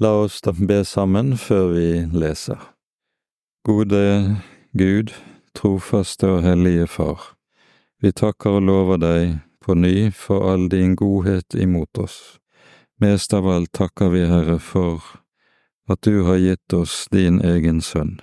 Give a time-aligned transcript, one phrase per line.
[0.00, 2.60] La oss da be sammen før vi leser.
[3.66, 4.36] Gode
[4.78, 5.10] Gud,
[5.58, 7.34] trofaste og hellige Far.
[7.98, 12.38] Vi takker og lover deg på ny for all din godhet imot oss.
[13.02, 15.02] Mest av alt takker vi, Herre, for
[15.90, 18.20] at du har gitt oss din egen sønn,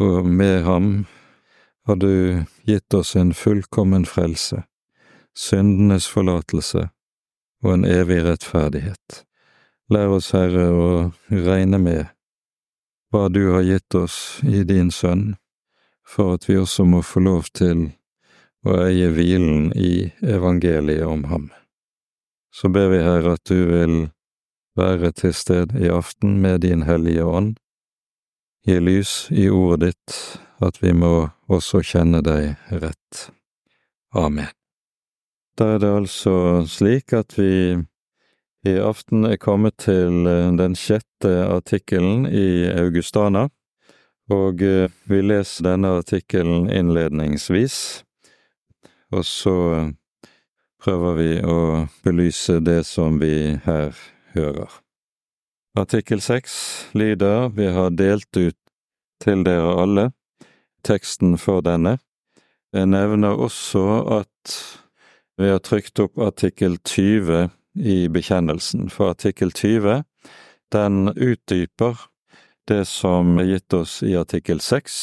[0.00, 0.90] og med ham
[1.84, 4.62] har du gitt oss en fullkommen frelse,
[5.36, 6.88] syndenes forlatelse
[7.64, 9.26] og en evig rettferdighet.
[9.90, 10.90] Lær oss, Herre, å
[11.34, 12.10] regne med
[13.10, 15.34] hva du har gitt oss i din Sønn,
[16.06, 17.88] for at vi også må få lov til
[18.62, 21.50] å eie hvilen i evangeliet om ham.
[22.54, 23.96] Så ber vi, Herre, at du vil
[24.78, 27.58] være til stede i aften med din Hellige Ånd,
[28.62, 30.16] gi lys i ordet ditt,
[30.62, 33.26] at vi må også kjenne deg rett.
[34.14, 34.54] Amen.
[35.58, 36.34] Da er det altså
[36.70, 37.80] slik at vi
[38.66, 43.46] i aften er kommet til eh, den sjette artikkelen i Augustana,
[44.30, 47.78] og eh, vi leser denne artikkelen innledningsvis,
[49.16, 49.88] og så eh,
[50.80, 51.60] prøver vi å
[52.04, 53.96] belyse det som vi her
[54.36, 54.80] hører.
[55.78, 56.52] Artikkel seks
[56.98, 58.56] lyder Vi har delt ut
[59.22, 60.08] til dere alle
[60.84, 61.98] teksten for denne.
[62.74, 63.84] Jeg nevner også
[64.18, 64.56] at
[65.40, 70.02] vi har trykt opp artikkel 20 i bekjennelsen, for artikkel 20
[70.72, 71.98] den utdyper
[72.68, 74.98] det som er gitt oss i artikkel 6.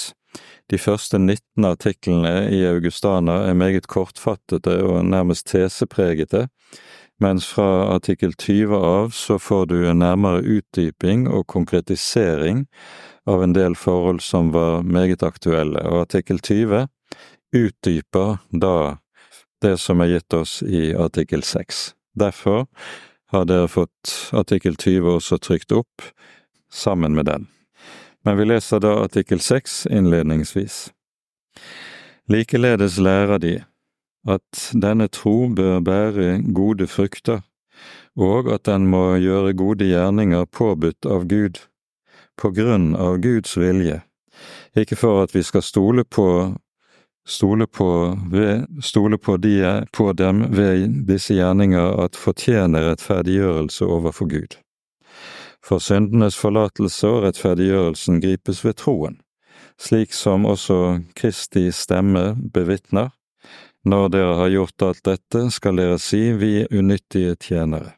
[0.71, 6.47] De første 19 artiklene i Augustana er meget kortfattede og nærmest tesepregete,
[7.19, 12.67] mens fra artikkel 20 av så får du en nærmere utdyping og konkretisering
[13.27, 16.85] av en del forhold som var meget aktuelle, og artikkel 20
[17.55, 18.97] utdyper da
[19.63, 21.96] det som er gitt oss i artikkel 6.
[22.17, 22.65] Derfor
[23.31, 26.05] har dere fått artikkel 20 også trykt opp
[26.71, 27.47] sammen med den.
[28.25, 30.89] Men vi leser da artikkel 6 innledningsvis.
[32.27, 33.53] Likeledes lærer de
[34.27, 37.45] at denne tro bør bære gode frukter,
[38.17, 41.61] og at den må gjøre gode gjerninger påbudt av Gud,
[42.37, 44.01] på grunn av Guds vilje,
[44.77, 46.27] ikke for at vi skal stole på
[47.27, 48.17] stole på,
[48.83, 54.57] stole på, de, på dem ved disse gjerninger at fortjener rettferdiggjørelse overfor Gud.
[55.63, 59.19] For syndenes forlatelse og rettferdiggjørelsen gripes ved troen,
[59.79, 63.11] slik som også Kristi stemme bevitner.
[63.87, 67.93] Når dere har gjort alt dette, skal dere si vi unyttige tjenere.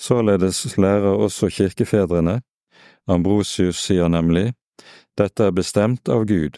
[0.00, 2.40] Således lærer også kirkefedrene.
[3.08, 4.52] Ambrosius sier nemlig,
[5.16, 6.56] dette er bestemt av Gud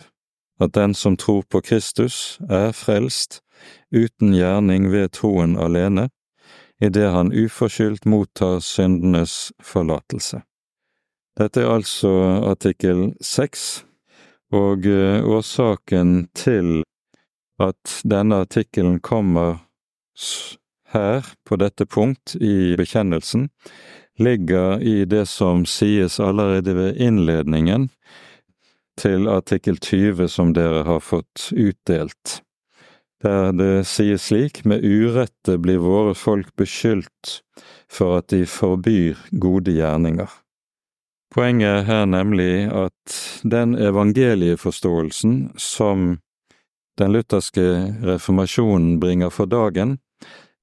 [0.60, 3.40] at den som tror på Kristus, er frelst
[3.92, 6.08] uten gjerning ved troen alene,
[6.80, 10.42] idet han uforskyldt mottar syndenes forlatelse.
[11.36, 12.12] Dette er altså
[12.48, 13.84] artikkel seks,
[14.54, 16.82] og eh, årsaken til
[17.60, 19.58] at denne artikkelen kommer
[20.92, 23.48] her, på dette punkt i bekjennelsen,
[24.18, 27.90] ligger i det som sies allerede ved innledningen
[29.00, 32.40] til artikkel 20 som dere har fått utdelt,
[33.24, 37.40] der det sies slik med urette blir våre folk beskyldt
[37.92, 40.28] for at de forbyr gode gjerninger.
[41.34, 46.18] Poenget er her nemlig at den evangelieforståelsen som
[46.96, 47.66] den lutherske
[48.06, 49.98] reformasjonen bringer for dagen,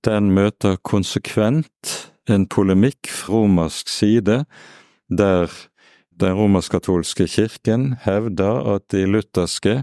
[0.05, 4.43] den møter konsekvent en polemikk fra romersk side,
[5.09, 5.51] der
[6.21, 9.81] den romersk-katolske kirken hevder at de lutherske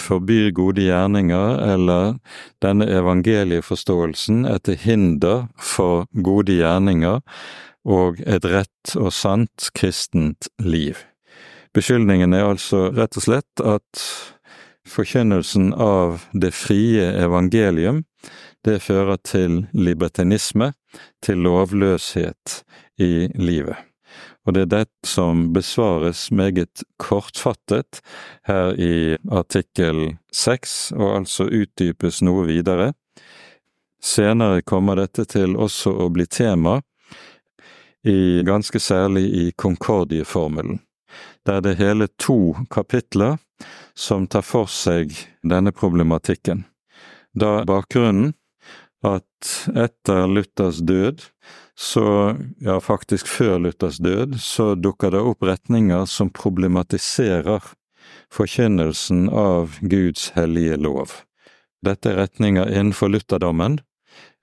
[0.00, 2.16] forbyr gode gjerninger, eller
[2.64, 7.20] denne evangelieforståelsen er til hinder for gode gjerninger
[7.84, 10.98] og et rett og sant kristent liv.
[11.76, 14.04] Beskyldningen er altså rett og slett at
[14.90, 18.02] forkynnelsen av det frie evangelium,
[18.66, 20.72] det fører til libertinisme,
[21.22, 22.60] til lovløshet
[23.00, 23.89] i livet
[24.46, 28.00] og det er det som besvares meget kortfattet
[28.48, 32.92] her i artikkel seks, og altså utdypes noe videre.
[34.00, 36.80] Senere kommer dette til også å bli tema,
[38.00, 40.80] i, ganske særlig i Concordie-formelen,
[41.44, 43.36] der det er hele to kapitler
[43.92, 45.12] som tar for seg
[45.44, 46.64] denne problematikken.
[47.36, 48.32] Da bakgrunnen
[49.06, 51.22] at etter Luthers død
[51.80, 57.70] så, ja faktisk før Luthers død, så dukker det opp retninger som problematiserer
[58.32, 61.14] forkynnelsen av Guds hellige lov.
[61.80, 63.78] Dette er retninger innenfor lutherdommen.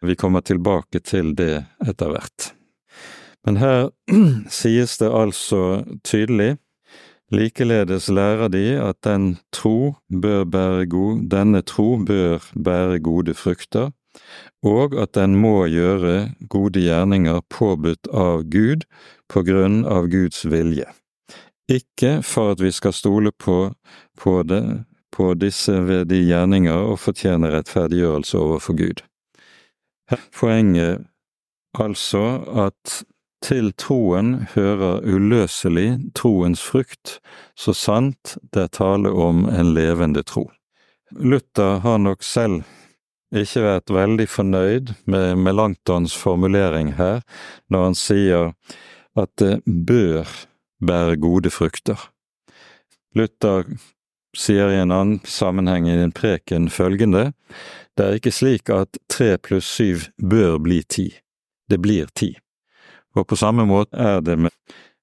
[0.02, 2.52] Vi kommer tilbake til det etter hvert.
[3.46, 3.92] Men her
[4.60, 6.56] sies det altså tydelig
[7.28, 13.90] Likeledes lærer de at den tro bør bære god, denne tro bør bære gode frukter,
[14.68, 18.86] og at den må gjøre gode gjerninger påbudt av Gud
[19.32, 20.88] på grunn av Guds vilje.
[21.72, 23.74] Ikke for at vi skal stole på,
[24.20, 24.64] på det,
[25.12, 29.04] på disse ved de gjerninger og fortjene rettferdiggjørelse overfor Gud.
[30.08, 31.08] Her er Poenget
[31.78, 32.24] altså
[32.68, 33.02] at
[33.44, 37.20] til troen hører uløselig troens frukt,
[37.56, 40.48] så sant det er tale om en levende tro.
[41.12, 42.64] Luther har nok selv
[43.36, 47.22] ikke vært veldig fornøyd med Melanktons formulering her,
[47.70, 48.54] når han sier
[49.18, 50.28] at det bør
[50.80, 52.00] bære gode frukter.
[53.16, 53.66] Luther
[54.38, 57.32] sier i en annen sammenheng i en preken følgende,
[57.98, 61.08] det er ikke slik at tre pluss syv bør bli ti,
[61.70, 62.36] det blir ti.
[63.18, 64.54] Og på samme måte er det med,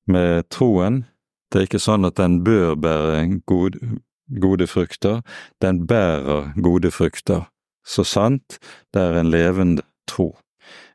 [0.07, 1.03] med troen.
[1.51, 3.99] Det er ikke sånn at den bør bære gode,
[4.41, 5.25] gode frukter,
[5.63, 7.49] den bærer gode frukter.
[7.85, 8.59] Så sant
[8.95, 10.33] det er en levende tro.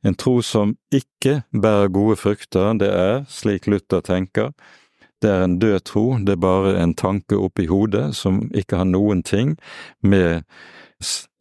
[0.04, 4.54] En tro som ikke bærer gode frukter, det er, slik Luther tenker,
[5.22, 8.88] det er en død tro, det er bare en tanke oppi hodet som ikke har
[8.88, 9.58] noen ting
[10.00, 10.46] med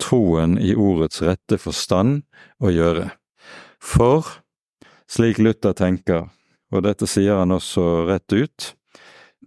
[0.02, 2.24] troen i ordets rette forstand
[2.62, 3.08] å gjøre.
[3.78, 4.26] For
[5.10, 6.26] slik Luther tenker,
[6.74, 8.72] og dette sier han også rett ut,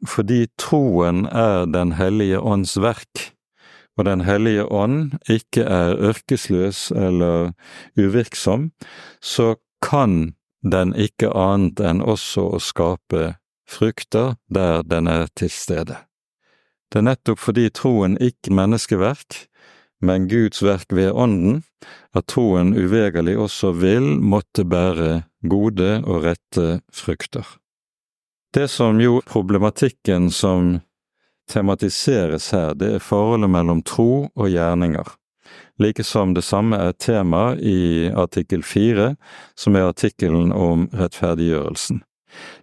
[0.08, 3.36] fordi troen er Den hellige ånds verk,
[3.98, 7.52] og Den hellige ånd ikke er ørkesløs eller
[8.00, 8.72] uvirksom,
[9.22, 10.34] så kan
[10.64, 13.36] den ikke annet enn også å skape
[13.68, 15.98] frukter der den er til stede.
[16.92, 19.46] Det er nettopp fordi troen ikke menneskeverk,
[20.02, 21.62] men Guds verk ved Ånden,
[22.14, 27.46] at troen uvegerlig også vil måtte bære gode og rette frukter.
[28.52, 30.82] Det som jo problematikken som
[31.50, 35.08] tematiseres her, det er forholdet mellom tro og gjerninger,
[35.82, 39.16] Likesom det samme er tema i artikkel fire,
[39.58, 42.04] som er artikkelen om rettferdiggjørelsen.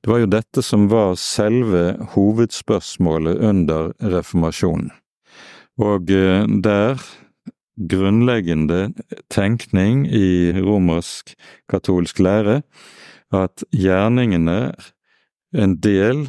[0.01, 4.93] Det var jo dette som var selve hovedspørsmålet under reformasjonen.
[5.79, 7.03] Og eh, der
[7.79, 8.93] grunnleggende
[9.31, 11.35] tenkning i romersk
[11.71, 12.63] katolsk lære
[13.35, 14.89] at gjerningene er
[15.59, 16.27] en del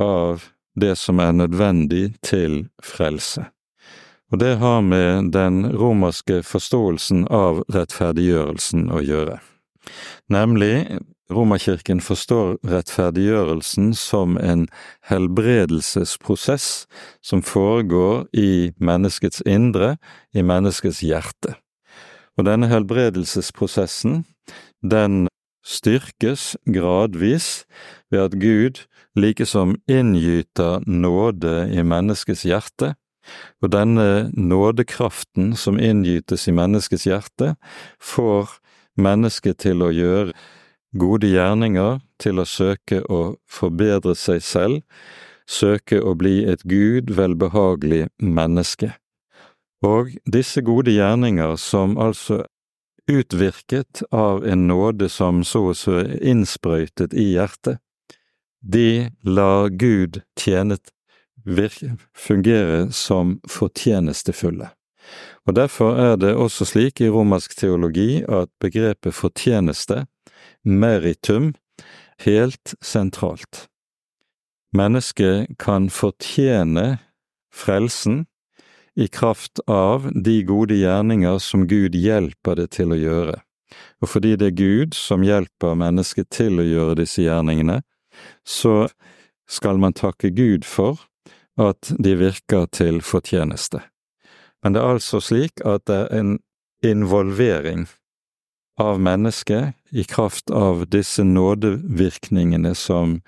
[0.00, 0.44] av
[0.78, 3.46] det som er nødvendig til frelse.
[4.32, 9.40] Og det har med den romerske forståelsen av rettferdiggjørelsen å gjøre.
[10.32, 11.02] Nemlig
[11.32, 14.66] Romerkirken forstår rettferdiggjørelsen som en
[15.08, 16.86] helbredelsesprosess
[17.24, 19.96] som foregår i menneskets indre,
[20.34, 21.56] i menneskets hjerte.
[22.36, 24.24] Og denne helbredelsesprosessen,
[24.82, 25.28] den
[25.62, 27.64] styrkes gradvis
[28.10, 28.84] ved at Gud
[29.18, 32.94] likesom inngyter nåde i menneskets hjerte,
[33.62, 37.54] og denne nådekraften som inngytes i menneskets hjerte,
[38.00, 38.58] får
[38.98, 40.34] mennesket til å gjøre
[40.98, 44.82] gode gjerninger til å søke å forbedre seg selv,
[45.48, 48.92] søke å bli et Gud velbehagelig menneske.
[49.82, 52.44] Og disse gode gjerninger, som altså
[53.10, 57.80] utvirket av en nåde som så og så er innsprøytet i hjertet,
[58.62, 60.92] de lar Gud tjenet
[62.14, 64.70] fungere som fortjenestefulle.
[65.46, 70.06] Og Derfor er det også slik i romersk teologi at begrepet fortjeneste
[70.62, 71.54] meritum
[72.22, 73.66] helt sentralt.
[74.72, 76.98] Mennesket kan fortjene
[77.52, 78.26] frelsen
[78.96, 83.38] i kraft av de gode gjerninger som Gud hjelper det til å gjøre,
[84.02, 87.80] og fordi det er Gud som hjelper mennesket til å gjøre disse gjerningene,
[88.44, 88.88] så
[89.48, 91.00] skal man takke Gud for
[91.60, 93.82] at de virker til fortjeneste.
[94.62, 96.36] Men det er altså slik at det er en
[96.86, 97.86] involvering
[98.80, 103.20] av mennesket i kraft av disse nådevirkningene som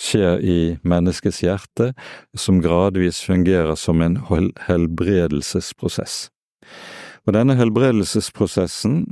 [0.00, 1.92] skjer i menneskets hjerte,
[2.34, 4.16] som gradvis fungerer som en
[4.66, 6.30] helbredelsesprosess.
[7.28, 9.04] Og denne helbredelsesprosessen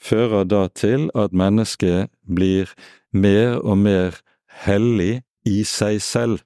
[0.00, 2.72] fører da til at mennesket blir
[3.12, 4.18] mer og mer
[4.64, 6.40] hellig i seg selv.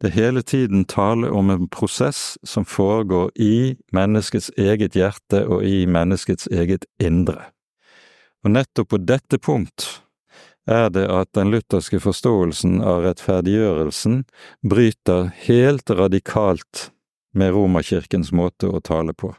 [0.00, 5.64] Det er hele tiden tale om en prosess som foregår i menneskets eget hjerte og
[5.64, 7.48] i menneskets eget indre.
[8.44, 9.86] Og nettopp på dette punkt
[10.66, 14.24] er det at den lutherske forståelsen av rettferdiggjørelsen
[14.66, 16.90] bryter helt radikalt
[17.36, 19.34] med Romerkirkens måte å tale på.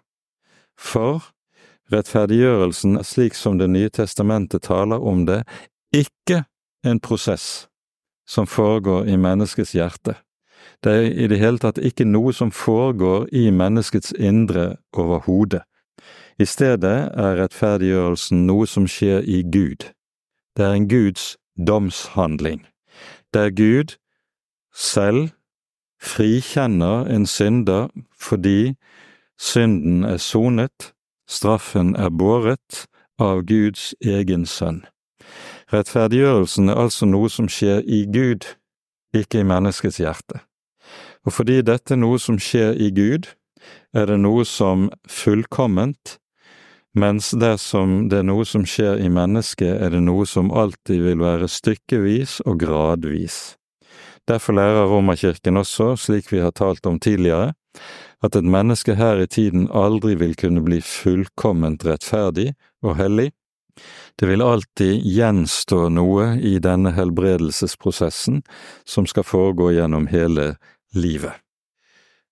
[0.78, 1.34] For
[1.92, 5.44] rettferdiggjørelsen, slik som Det nye testamentet taler om det,
[5.92, 6.46] ikke
[6.84, 7.68] en prosess
[8.28, 10.16] som foregår i menneskets hjerte.
[10.84, 15.64] Det er i det hele tatt ikke noe som foregår i menneskets indre overhodet.
[16.38, 19.88] I stedet er rettferdiggjørelsen noe som skjer i Gud.
[20.58, 21.38] Det er en Guds
[21.68, 22.66] domshandling,
[23.34, 23.98] der Gud
[24.74, 25.30] selv
[26.02, 27.88] frikjenner en synder
[28.20, 28.74] fordi
[29.40, 30.94] synden er sonet,
[31.30, 32.88] straffen er båret
[33.20, 34.82] av Guds egen sønn.
[35.74, 38.50] Rettferdiggjørelsen er altså noe som skjer i Gud,
[39.14, 40.42] ikke i menneskets hjerte.
[41.26, 43.30] Og fordi dette er noe som skjer i Gud,
[43.94, 46.18] er det noe som fullkomment,
[46.98, 51.22] mens dersom det er noe som skjer i mennesket, er det noe som alltid vil
[51.22, 53.58] være stykkevis og gradvis.
[54.28, 57.54] Derfor lærer Romerkirken også, slik vi har talt om tidligere,
[58.26, 62.52] at et menneske her i tiden aldri vil kunne bli fullkomment rettferdig
[62.84, 63.30] og hellig,
[64.18, 68.42] det vil alltid gjenstå noe i denne helbredelsesprosessen
[68.90, 70.56] som skal foregå gjennom hele
[70.98, 71.38] livet.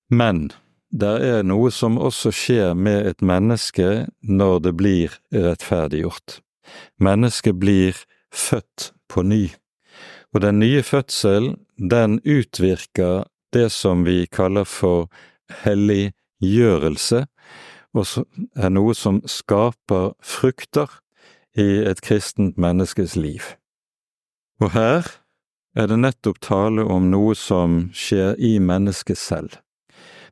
[0.09, 0.49] Men
[0.95, 6.39] det er noe som også skjer med et menneske når det blir rettferdiggjort.
[7.03, 7.97] Mennesket blir
[8.31, 9.49] født på ny,
[10.33, 15.09] og den nye fødselen, den utvirker det som vi kaller for
[15.63, 17.25] helliggjørelse,
[17.95, 18.25] og
[18.55, 20.99] er noe som skaper frukter
[21.55, 23.43] i et kristent menneskes liv.
[24.63, 25.11] Og her
[25.75, 29.59] er det nettopp tale om noe som skjer i mennesket selv.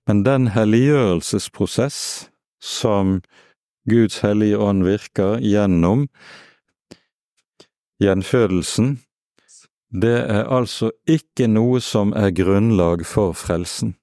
[0.07, 2.29] Men den helliggjørelsesprosess
[2.63, 3.21] som
[3.89, 6.07] Guds hellige ånd virker gjennom
[8.03, 8.97] gjenfødelsen,
[9.93, 13.95] det er altså ikke noe som er grunnlag for frelsen.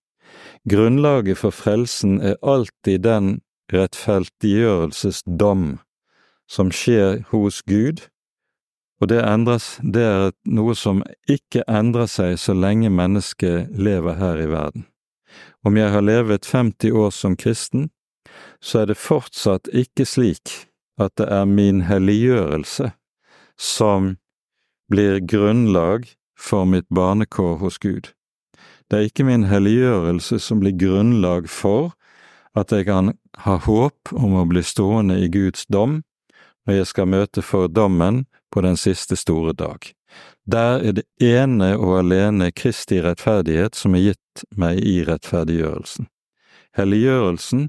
[0.69, 3.41] Grunnlaget for frelsen er alltid den
[3.73, 5.79] rettferdiggjørelsesdom
[6.51, 8.01] som skjer hos Gud,
[9.01, 14.37] og det, endres, det er noe som ikke endrer seg så lenge mennesket lever her
[14.43, 14.85] i verden.
[15.65, 17.91] Om jeg har levet 50 år som kristen,
[18.61, 20.55] så er det fortsatt ikke slik
[21.01, 22.93] at det er min helliggjørelse
[23.61, 24.17] som
[24.91, 26.09] blir grunnlag
[26.39, 28.13] for mitt barnekår hos Gud.
[28.89, 31.93] Det er ikke min helliggjørelse som blir grunnlag for
[32.59, 33.13] at jeg kan
[33.45, 36.01] ha håp om å bli stående i Guds dom
[36.67, 39.93] når jeg skal møte for dommen på den siste store dag.
[40.51, 46.09] Der er det ene og alene Kristi rettferdighet som er gitt meg i rettferdiggjørelsen.
[46.79, 47.69] Helliggjørelsen,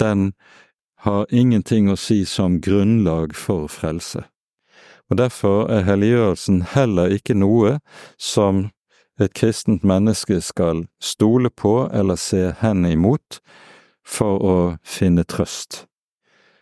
[0.00, 0.32] den
[1.04, 4.26] har ingenting å si som grunnlag for frelse.
[5.10, 7.78] Og Derfor er helliggjørelsen heller ikke noe
[8.18, 8.68] som
[9.20, 13.40] et kristent menneske skal stole på eller se hen imot
[14.06, 15.84] for å finne trøst.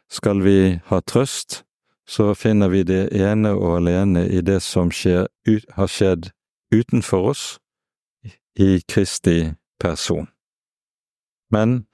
[0.09, 1.63] Skal vi ha trøst,
[2.09, 5.29] så finner vi det ene og alene i det som skjer,
[5.77, 6.31] har skjedd
[6.73, 7.45] utenfor oss,
[8.59, 10.27] i Kristi person.
[11.51, 11.85] Men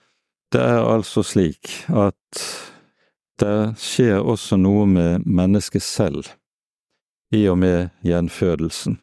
[0.53, 2.45] det er altså slik at
[3.43, 6.31] det skjer også noe med mennesket selv
[7.35, 9.01] i og med gjenfødelsen.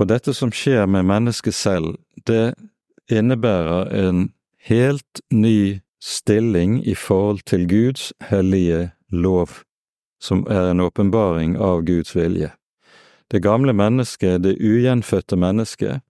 [0.00, 1.94] Og dette som skjer med mennesket selv,
[2.26, 2.54] det
[3.10, 4.30] innebærer en
[4.66, 9.48] helt ny stilling i forhold til Guds hellige lov,
[10.20, 12.52] som er en åpenbaring av Guds vilje.
[13.30, 16.00] Det gamle mennesket, det ugjenfødte mennesket,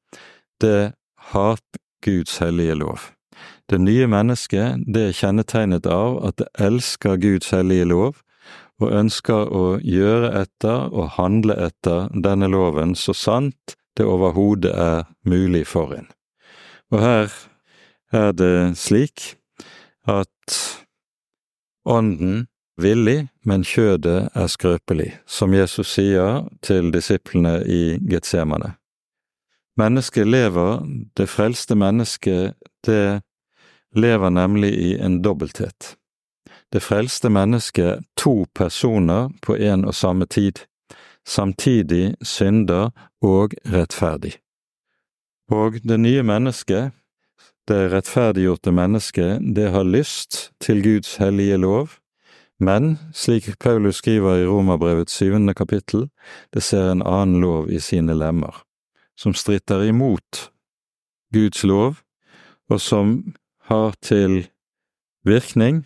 [0.61, 0.93] det
[1.33, 1.59] har
[2.05, 3.01] Guds hellige lov.
[3.71, 8.23] Det nye mennesket, det er kjennetegnet av at det elsker Guds hellige lov,
[8.81, 15.05] og ønsker å gjøre etter og handle etter denne loven så sant det overhodet er
[15.29, 16.09] mulig for en.
[16.91, 17.35] Og her
[18.17, 19.35] er det slik
[20.09, 20.57] at
[21.85, 22.47] ånden
[22.83, 28.75] villig, men kjødet er skrøpelig, som Jesus sier til disiplene i Getsemane.
[29.81, 30.83] Mennesket lever,
[31.17, 32.55] det frelste mennesket,
[32.87, 33.23] det
[33.97, 35.95] lever nemlig i en dobbelthet.
[36.73, 40.65] Det frelste mennesket to personer på en og samme tid,
[41.27, 42.91] samtidig synder
[43.23, 44.37] og rettferdig.
[45.51, 46.93] Og det nye mennesket,
[47.69, 52.00] det rettferdiggjorte mennesket, det har lyst til Guds hellige lov,
[52.61, 56.09] men, slik Paulus skriver i Romerbrevets syvende kapittel,
[56.55, 58.63] det ser en annen lov i sine lemmer,
[59.17, 60.51] som stritter imot
[61.35, 62.03] Guds lov,
[62.71, 63.35] og som
[63.71, 64.45] har til
[65.25, 65.85] virkning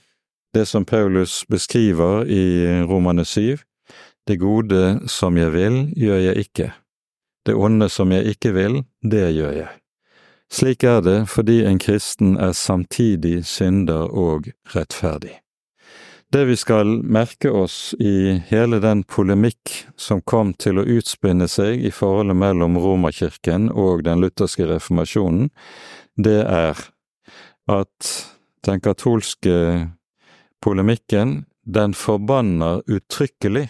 [0.54, 3.59] det som Paulus beskriver i Romane syv,
[4.28, 6.73] det gode som jeg vil, gjør jeg ikke.
[7.47, 9.73] Det onde som jeg ikke vil, det gjør jeg.
[10.50, 15.44] Slik er det fordi en kristen er samtidig synder og rettferdig.
[16.35, 21.85] Det vi skal merke oss i hele den polemikk som kom til å utspinne seg
[21.87, 25.53] i forholdet mellom Romerkirken og den lutherske reformasjonen,
[26.19, 26.81] det er
[27.71, 28.11] at
[28.67, 29.55] den katolske
[30.59, 33.69] polemikken, den forbanner uttrykkelig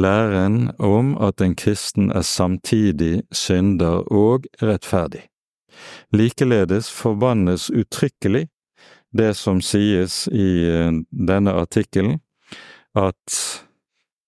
[0.00, 5.26] læren om at en kristen er samtidig synder og rettferdig.
[6.08, 8.46] Likeledes forbannes uttrykkelig
[9.18, 12.20] det som sies i eh, denne artikkelen,
[12.96, 13.38] at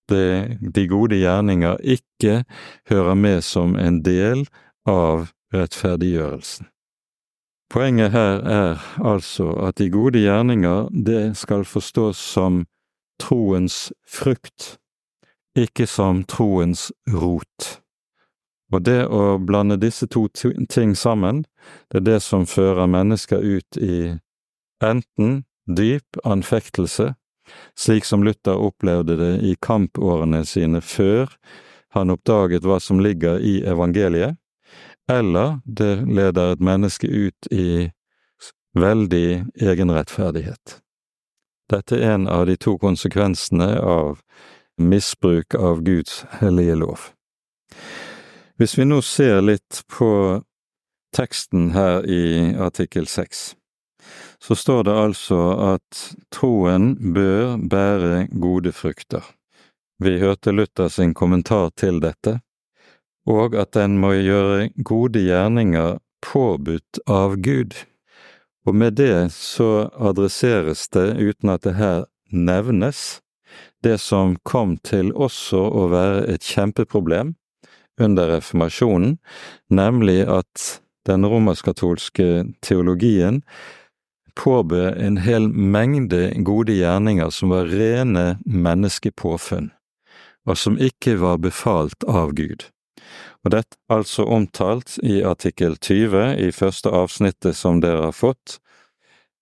[0.09, 2.43] det, de gode gjerninger ikke
[2.89, 4.45] hører med som en del
[4.89, 6.69] av rettferdiggjørelsen.
[7.69, 12.63] Poenget her er altså at de gode gjerninger, det skal forstås som
[13.21, 14.79] troens frukt,
[15.57, 17.75] ikke som troens rot.
[18.73, 21.43] Og det å blande disse to ting sammen,
[21.89, 24.17] det er det som fører mennesker ut i
[24.83, 27.13] enten dyp anfektelse,
[27.77, 31.33] slik som Luther opplevde det i kampårene sine før
[31.95, 34.37] han oppdaget hva som ligger i evangeliet,
[35.09, 37.89] eller det leder et menneske ut i
[38.77, 40.79] veldig egenrettferdighet.
[41.69, 44.21] Dette er en av de to konsekvensene av
[44.77, 47.09] misbruk av Guds hellige lov.
[48.57, 50.11] Hvis vi nå ser litt på
[51.15, 53.53] teksten her i artikkel seks,
[54.43, 55.39] så står det altså
[55.75, 59.23] at troen bør bære gode frukter.
[59.99, 62.39] Vi hørte Luther sin kommentar til dette,
[63.27, 67.75] og at den må gjøre gode gjerninger påbudt av Gud.
[68.67, 73.19] Og med det så adresseres det, uten at det her nevnes,
[73.83, 77.35] det som kom til også å være et kjempeproblem
[77.99, 79.17] under reformasjonen,
[79.69, 80.79] nemlig at
[81.09, 83.41] den romersk-katolske teologien
[84.39, 89.71] påbød en hel mengde gode gjerninger som var rene menneskepåfunn,
[90.47, 92.69] og som ikke var befalt av Gud.
[93.43, 98.59] Og dette er altså omtalt i artikkel 20 i første avsnittet som dere har fått.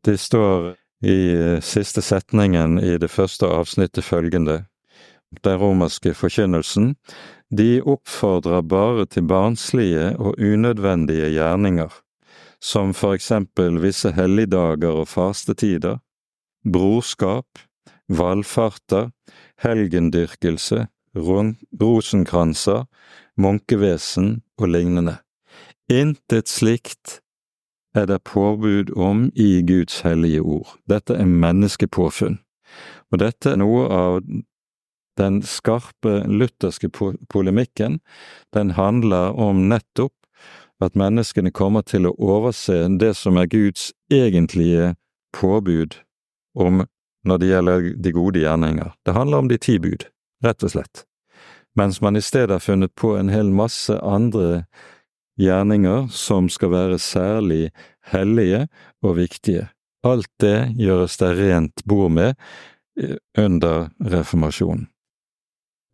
[0.05, 0.73] Det står
[1.05, 4.63] i eh, siste setningen i det første avsnittet følgende,
[5.43, 6.95] den romerske forkynnelsen,
[7.53, 11.93] de oppfordrer bare til barnslige og unødvendige gjerninger
[12.63, 15.99] som for eksempel visse helligdager og fastetider,
[16.65, 17.59] brorskap,
[18.07, 19.11] valfarter,
[19.63, 22.85] helgendyrkelse, rosenkranser,
[23.37, 25.17] munkevesen og lignende.
[25.89, 27.21] Intet slikt
[27.95, 30.75] er det påbud om i Guds hellige ord.
[30.89, 32.37] Dette er menneskepåfunn,
[33.11, 34.21] og dette er noe av
[35.17, 36.91] den skarpe lutherske
[37.31, 37.99] polemikken.
[38.53, 40.13] Den handler om nettopp
[40.83, 44.93] at menneskene kommer til å overse det som er Guds egentlige
[45.35, 45.97] påbud
[46.57, 46.85] om
[47.27, 48.91] når det gjelder de gode gjerninger.
[49.05, 50.05] Det handler om de ti bud,
[50.45, 51.03] rett og slett,
[51.77, 54.63] mens man i stedet har funnet på en hel masse andre
[55.37, 57.69] gjerninger som skal være særlig
[58.11, 58.67] hellige
[59.03, 59.67] og viktige.
[60.05, 62.35] Alt det gjøres det rent bord med
[62.99, 64.87] eh, under reformasjonen.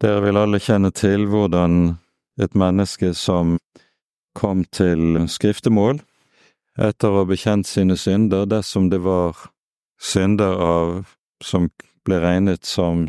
[0.03, 1.95] Dere vil alle kjenne til hvordan
[2.41, 3.57] et menneske som
[4.37, 6.01] kom til skriftemål
[6.81, 9.37] etter å ha bekjent sine synder dersom det var
[10.01, 10.93] synder av
[11.43, 11.69] som
[12.03, 13.05] ble regnet som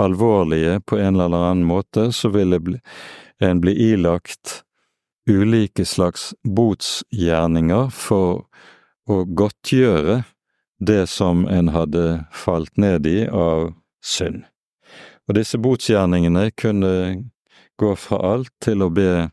[0.00, 2.60] alvorlige på en eller annen måte, så ville
[3.40, 4.62] en bli ilagt
[5.28, 8.44] ulike slags botsgjerninger for
[9.10, 10.22] å godtgjøre
[10.80, 13.72] det som en hadde falt ned i av
[14.04, 14.44] synd.
[15.28, 16.94] Og disse botsgjerningene kunne
[17.80, 19.30] gå fra alt til å be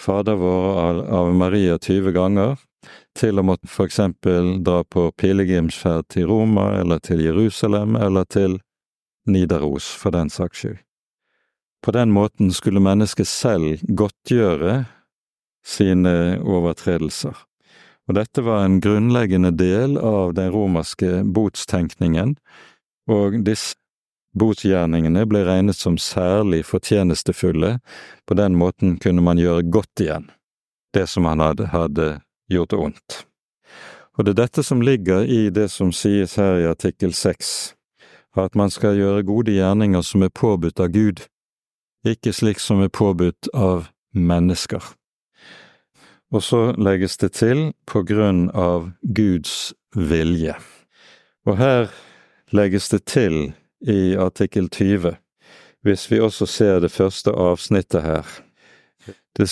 [0.00, 2.56] Fader vår av Maria 20 ganger,
[3.18, 8.56] til å måtte for eksempel dra på pilegrimsferd til Roma eller til Jerusalem eller til
[9.28, 10.78] Nidaros, for den saks skyld.
[11.84, 14.86] På den måten skulle mennesket selv godtgjøre
[15.64, 17.36] sine overtredelser,
[18.08, 22.38] og dette var en grunnleggende del av den romerske botstenkningen,
[23.12, 23.76] og disse
[24.38, 27.78] Botsgjerningene ble regnet som særlig fortjenestefulle,
[28.26, 30.30] på den måten kunne man gjøre godt igjen
[30.94, 33.24] det som han hadde, hadde gjort ondt.
[34.18, 37.74] Og det er dette som ligger i det som sies her i artikkel seks,
[38.36, 41.22] at man skal gjøre gode gjerninger som er påbudt av Gud,
[42.06, 44.82] ikke slik som er påbudt av mennesker.
[46.30, 50.54] Og så legges det til på grunn av Guds vilje.
[51.46, 51.90] Og her
[52.54, 55.16] legges det til i artikkel 20,
[55.82, 58.26] hvis vi også ser det første avsnittet her.
[59.36, 59.48] Det,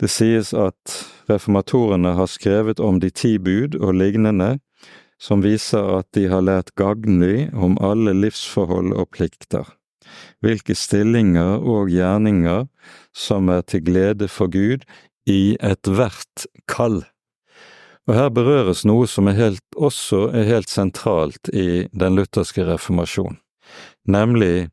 [0.00, 0.98] det sies at
[1.30, 4.56] reformatorene har skrevet om de ti bud og lignende
[5.22, 9.64] som viser at de har lært gagnlig om alle livsforhold og plikter,
[10.44, 12.66] hvilke stillinger og gjerninger
[13.16, 14.84] som er til glede for Gud
[15.26, 17.02] i ethvert kall.
[18.06, 23.40] Og her berøres noe som er helt, også er helt sentralt i den lutherske reformasjon,
[24.06, 24.68] nemlig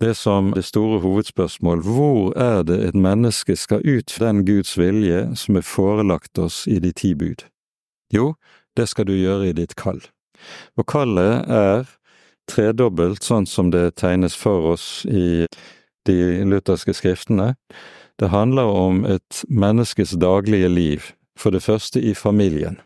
[0.00, 5.36] det som det store hovedspørsmål, hvor er det et menneske skal ut den Guds vilje
[5.36, 7.44] som er forelagt oss i de ti bud?
[8.12, 8.34] Jo,
[8.76, 10.00] det skal du gjøre i ditt kall.
[10.80, 11.84] Og kallet er
[12.50, 15.44] tredobbelt, sånn som det tegnes for oss i
[16.08, 17.52] de lutherske skriftene.
[18.18, 22.80] Det handler om et menneskes daglige liv, for det første i familien,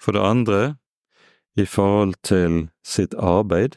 [0.00, 0.60] for det andre
[1.56, 3.76] i forhold til sitt arbeid,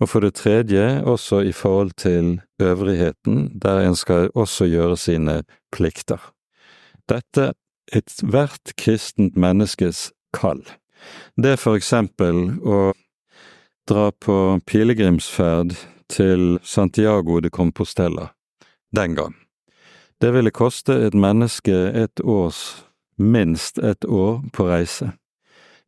[0.00, 5.42] og for det tredje også i forhold til øvrigheten, der en skal også gjøre sine
[5.72, 6.20] plikter.
[7.08, 7.52] Dette er
[7.92, 10.62] ethvert kristent menneskes kall.
[11.36, 12.92] Det er for eksempel å
[13.88, 15.76] dra på pilegrimsferd
[16.10, 18.32] til Santiago de Compostela
[18.96, 19.34] den gang.
[20.20, 22.85] Det ville koste et menneske et års
[23.18, 25.12] minst et år på reise.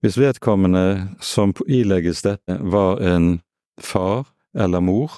[0.01, 3.41] Hvis vedkommende som ilegges dette, var en
[3.81, 4.27] far
[4.59, 5.12] eller mor,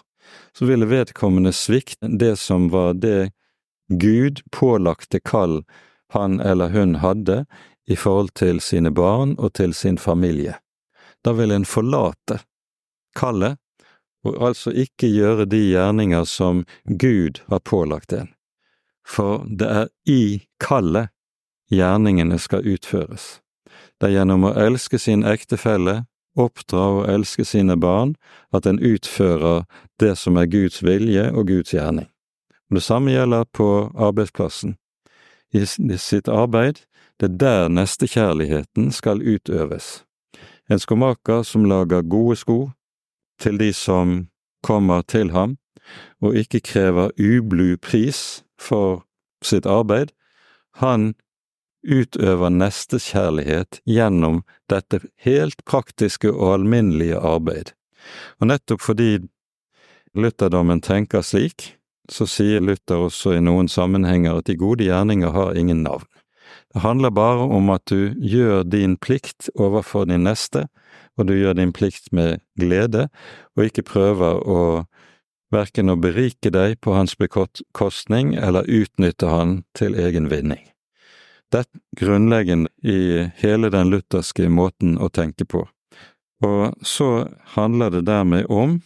[0.53, 3.33] så ville vedkommende svikte det som var det
[3.91, 5.63] Gud pålagte kall
[6.13, 7.45] han eller hun hadde
[7.87, 10.55] i forhold til sine barn og til sin familie.
[11.25, 12.41] Da vil en forlate
[13.19, 13.59] kallet,
[14.25, 18.29] og altså ikke gjøre de gjerninger som Gud har pålagt en.
[19.07, 20.23] For det er i
[20.61, 21.11] kallet
[21.71, 23.41] gjerningene skal utføres.
[24.01, 26.05] Det er gjennom å elske sin ektefelle,
[26.39, 28.15] oppdra og elske sine barn,
[28.53, 29.65] at en utfører
[30.01, 32.09] det som er Guds vilje og Guds gjerning.
[32.71, 34.77] Det samme gjelder på arbeidsplassen.
[35.53, 36.85] I sitt arbeid
[37.21, 40.05] det er der nestekjærligheten skal utøves.
[40.71, 42.71] En skomaker som lager gode sko
[43.41, 44.29] til de som
[44.63, 45.57] kommer til ham,
[46.23, 49.05] og ikke krever ublu pris for
[49.43, 50.15] sitt arbeid,
[50.75, 51.15] han
[51.87, 57.75] utøver nestekjærlighet gjennom dette helt praktiske og alminnelige arbeid.
[58.41, 59.11] Og nettopp fordi
[60.15, 61.75] lutherdommen tenker slik,
[62.11, 66.07] så sier Luther også i noen sammenhenger at de gode gjerninger har ingen navn.
[66.75, 70.67] Det handler bare om at du gjør din plikt overfor din neste,
[71.19, 73.09] og du gjør din plikt med glede,
[73.57, 74.63] og ikke prøver å
[75.51, 80.70] verken å berike deg på hans bekostning eller utnytte han til egen vinning.
[81.51, 85.65] Det er grunnleggende i hele den lutherske måten å tenke på.
[86.47, 88.79] Og så handler det dermed om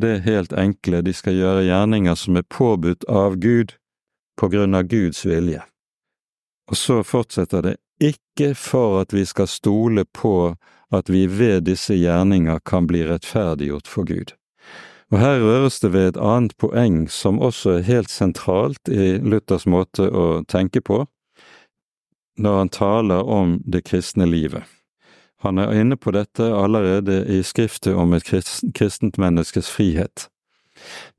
[0.00, 3.76] det helt enkle, de skal gjøre gjerninger som er påbudt av Gud
[4.40, 5.62] på grunn av Guds vilje.
[6.70, 10.54] Og så fortsetter det ikke for at vi skal stole på
[10.90, 14.34] at vi ved disse gjerninger kan bli rettferdiggjort for Gud.
[15.10, 19.66] Og her røres det ved et annet poeng som også er helt sentralt i Luthers
[19.66, 21.04] måte å tenke på,
[22.40, 24.64] når han taler om det kristne livet.
[25.40, 28.28] Han er inne på dette allerede i skriftet om et
[28.76, 30.28] kristent menneskes frihet,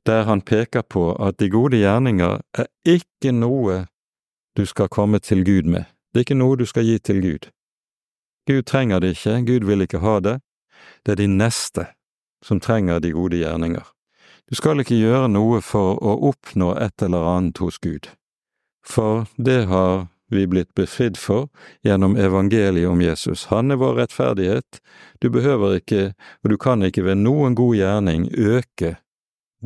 [0.06, 3.86] der han peker på at de gode gjerninger er ikke noe
[4.56, 7.50] du skal komme til Gud med, det er ikke noe du skal gi til Gud.
[8.46, 10.38] Gud trenger det ikke, Gud vil ikke ha det,
[11.06, 11.86] det er de neste
[12.42, 13.86] som trenger de gode gjerninger.
[14.50, 18.10] Du skal ikke gjøre noe for å oppnå et eller annet hos Gud,
[18.86, 21.48] for det har vi blitt befridd for
[21.86, 23.46] gjennom evangeliet om Jesus.
[23.52, 24.80] Han er vår rettferdighet.
[25.22, 28.96] Du behøver ikke, og du kan ikke ved noen god gjerning, øke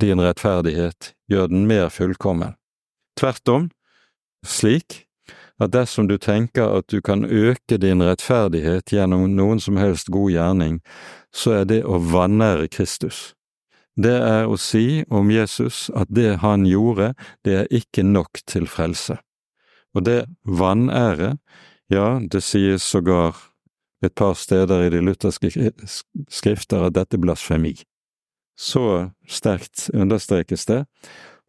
[0.00, 2.57] din rettferdighet, gjøre den mer fullkommen.
[3.16, 3.70] Tvert om,
[4.44, 5.07] slik
[5.61, 10.31] at dersom du tenker at du kan øke din rettferdighet gjennom noen som helst god
[10.35, 10.81] gjerning,
[11.33, 13.33] så er det å vanære Kristus.
[13.96, 18.68] Det er å si om Jesus at det han gjorde, det er ikke nok til
[18.68, 19.16] frelse.
[19.96, 21.37] Og det vanære,
[21.88, 23.37] ja, det sies sågar
[24.04, 25.50] et par steder i de lutherske
[26.28, 27.74] skrifter at dette er blasfemi.
[28.56, 30.85] Så sterkt understrekes det,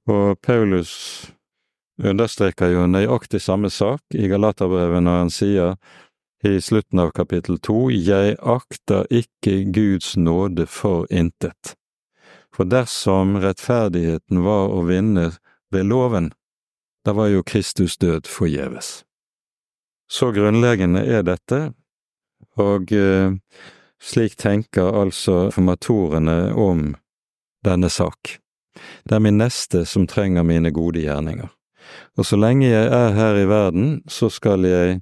[0.07, 1.31] og Paulus
[2.03, 5.75] understreker jo nøyaktig samme sak i Galaterbrevet når han sier
[6.45, 11.75] i slutten av kapittel to, Jeg akter ikke Guds nåde for intet.
[12.53, 15.31] For dersom rettferdigheten var å vinne
[15.73, 16.31] ved loven,
[17.08, 19.06] da var jo Kristus død forgjeves.
[20.12, 21.72] Så grunnleggende er dette,
[22.60, 23.38] og eh,
[24.04, 26.89] slik tenker altså formatorene om
[27.63, 28.34] denne sak.
[29.08, 31.48] Det er min neste som trenger mine gode gjerninger.
[32.20, 35.00] Og så lenge jeg er her i verden, så skal jeg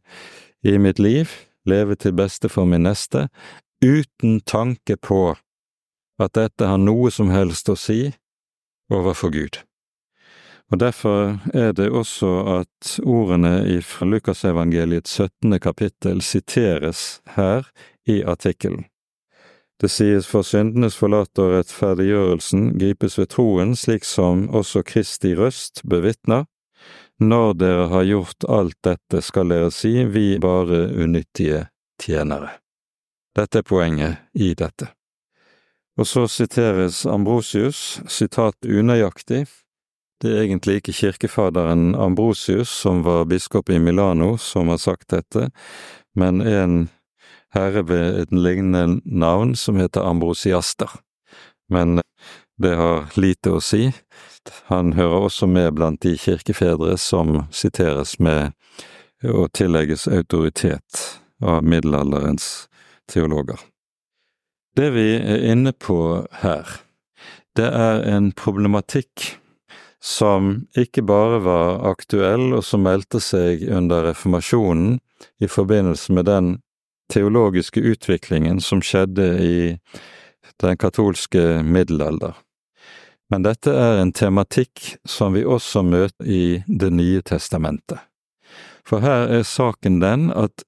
[0.62, 1.34] i mitt liv
[1.65, 3.32] leve til beste for min neste,
[3.82, 5.34] uten tanke på
[6.22, 8.13] at dette har noe som helst å si
[8.94, 9.65] overfor Gud.
[10.71, 15.60] Og Derfor er det også at ordene i Lukasevangeliets 17.
[15.60, 17.69] kapittel siteres her
[18.06, 18.86] i artikkelen.
[19.82, 25.84] Det sies for syndenes forlater og rettferdiggjørelsen gripes ved troen, slik som også Kristi røst
[25.84, 26.45] bevitner.
[27.19, 31.67] Når dere har gjort alt dette, skal dere si, vi bare unyttige
[32.01, 32.56] tjenere.
[33.36, 34.88] Dette er poenget i dette.
[35.99, 39.45] Og så siteres Ambrosius, sitat unøyaktig.
[40.26, 45.52] Det er egentlig ikke kirkefaderen Ambrosius, som var biskop i Milano, som har sagt dette,
[46.18, 46.88] men en
[47.54, 50.90] herre ved et lignende navn som heter Ambrosiaster.
[51.70, 52.02] Men
[52.58, 53.92] det har lite å si.
[54.74, 58.58] Han hører også med blant de kirkefedre som siteres med
[59.22, 61.06] å tillegges autoritet
[61.38, 62.66] av middelalderens
[63.06, 63.62] teologer.
[64.74, 66.80] Det vi er inne på her,
[67.54, 69.36] det er en problematikk
[70.03, 74.99] som ikke bare var aktuell og som meldte seg under reformasjonen
[75.41, 76.51] i forbindelse med den
[77.12, 79.58] teologiske utviklingen som skjedde i
[80.62, 82.36] den katolske middelalder.
[83.29, 87.97] Men dette er en tematikk som vi også møter i Det nye testamentet.
[88.86, 90.62] For her er saken den at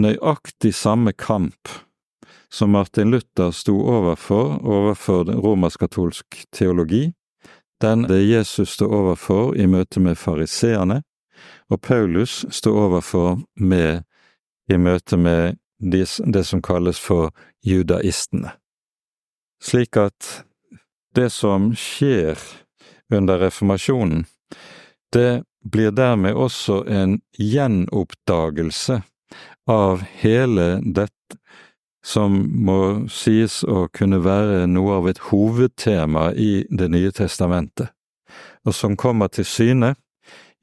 [0.00, 1.68] nøyaktig samme kamp
[2.48, 7.12] som Martin Luther sto overfor overfor romersk-katolsk teologi,
[7.80, 11.02] den det Jesus står overfor i møte med fariseerne,
[11.70, 14.02] og Paulus står overfor med
[14.68, 17.30] i møte med de, det som kalles for
[17.64, 18.52] judaistene.
[19.62, 20.44] Slik at
[21.14, 22.38] det som skjer
[23.14, 24.26] under reformasjonen,
[25.12, 29.00] det blir dermed også en gjenoppdagelse
[29.68, 31.38] av hele dette
[32.08, 32.80] som må
[33.12, 37.92] sies å kunne være noe av et hovedtema i Det nye testamentet,
[38.64, 39.94] og som kommer til syne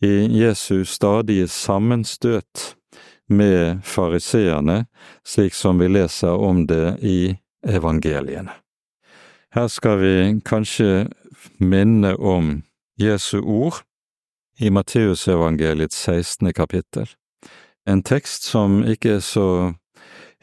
[0.02, 2.76] i Jesu stadige sammenstøt
[3.30, 4.86] med fariseerne,
[5.26, 8.54] slik som vi leser om det i evangeliene.
[9.54, 11.08] Her skal vi kanskje
[11.60, 12.64] minne om
[13.00, 13.84] Jesu ord
[14.60, 16.54] i Matteusevangeliets 16.
[16.54, 17.08] kapittel,
[17.86, 19.48] en tekst som ikke er så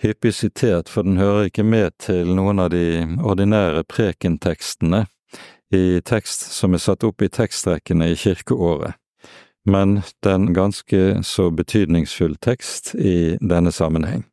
[0.03, 5.07] hyppig sitert, for den hører ikke med til noen av de ordinære prekentekstene
[5.73, 8.99] i tekst som er satt opp i tekstrekkene i kirkeåret,
[9.65, 14.27] men den ganske så betydningsfull tekst i denne sammenheng.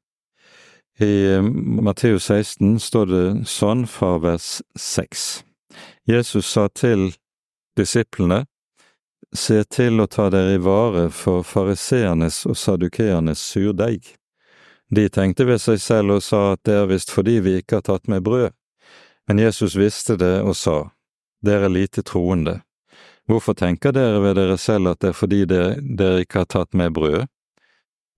[1.00, 5.28] I Matteus 16 står det sånn fra vers 6.
[6.10, 7.14] Jesus sa til
[7.80, 8.46] disiplene,
[9.30, 14.16] Se til å ta dere i vare for fariseernes og sadukeernes surdeig.
[14.90, 17.86] De tenkte ved seg selv og sa at det er visst fordi vi ikke har
[17.86, 18.50] tatt med brød.
[19.30, 20.90] Men Jesus visste det og sa,
[21.46, 22.60] Dere er lite troende.
[23.30, 26.74] Hvorfor tenker dere ved dere selv at det er fordi dere, dere ikke har tatt
[26.74, 27.28] med brød?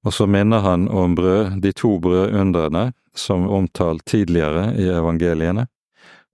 [0.07, 5.67] Og så minner han om brød, de to brødundrene som omtalt tidligere i evangeliene,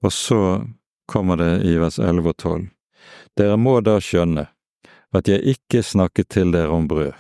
[0.06, 0.62] og så
[1.10, 2.68] kommer det i vers 11 og 12.
[3.38, 4.46] Dere må da skjønne
[5.16, 7.18] at jeg ikke snakket til dere om brød,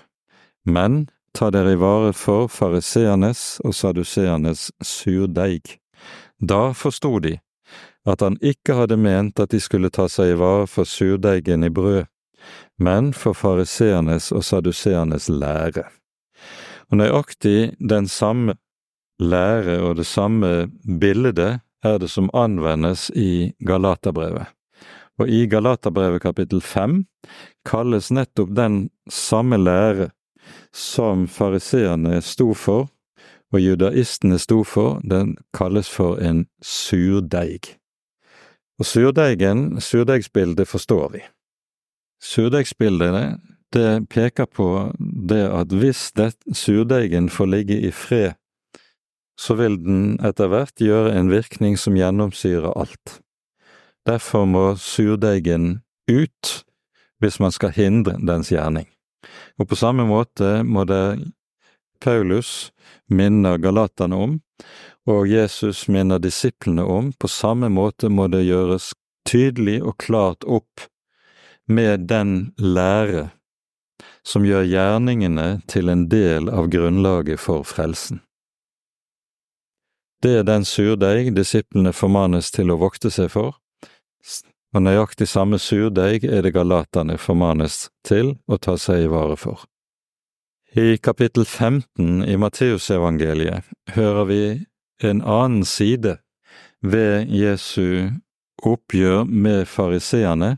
[0.63, 5.75] men ta dere i vare for fariseernes og saduseernes surdeig.
[6.41, 7.35] Da forsto de
[8.07, 11.69] at han ikke hadde ment at de skulle ta seg i vare for surdeigen i
[11.69, 12.07] brød,
[12.81, 15.85] men for fariseernes og saduseernes lære.
[16.89, 18.57] Og nøyaktig den samme
[19.19, 20.71] lære og det samme
[21.01, 24.47] bildet er det som anvendes i Galaterbrevet.
[25.21, 27.03] Og i Galaterbrevet kapittel fem
[27.65, 30.13] kalles nettopp den samme lære
[30.73, 32.89] som fariseerne sto for,
[33.53, 37.77] og judaistene sto for, den kalles for en surdeig.
[38.79, 41.21] Og surdeigen, surdeigsbildet, forstår vi.
[42.21, 43.39] Surdeigsbildet,
[43.73, 44.91] det peker på
[45.29, 48.35] det at hvis det, surdeigen får ligge i fred,
[49.37, 53.19] så vil den etter hvert gjøre en virkning som gjennomsyrer alt.
[54.07, 56.53] Derfor må surdeigen ut
[57.19, 58.87] hvis man skal hindre dens gjerning.
[59.57, 61.19] Og på samme måte må det
[62.03, 62.71] Paulus
[63.09, 64.35] minner galaterne om,
[65.07, 68.91] og Jesus minner disiplene om, på samme måte må det gjøres
[69.27, 70.87] tydelig og klart opp
[71.67, 73.29] med den lære
[74.27, 78.21] som gjør gjerningene til en del av grunnlaget for frelsen.
[80.23, 83.55] Det er den surdeig disiplene formanes til å vokte seg for,
[84.77, 89.63] og nøyaktig samme surdeig er det galaterne formanes til å ta seg i vare for.
[90.77, 94.41] I kapittel 15 i Matteusevangeliet hører vi
[95.01, 96.19] en annen side
[96.85, 98.13] ved Jesu
[98.61, 100.57] oppgjør med fariseerne,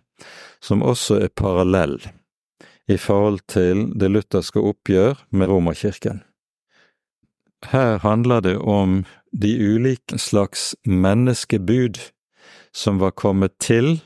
[0.59, 1.99] som også er parallell
[2.89, 6.23] i forhold til det lutherske oppgjør med Romerkirken.
[7.71, 11.99] Her handler det om de ulike slags menneskebud
[12.75, 13.99] som var kommet til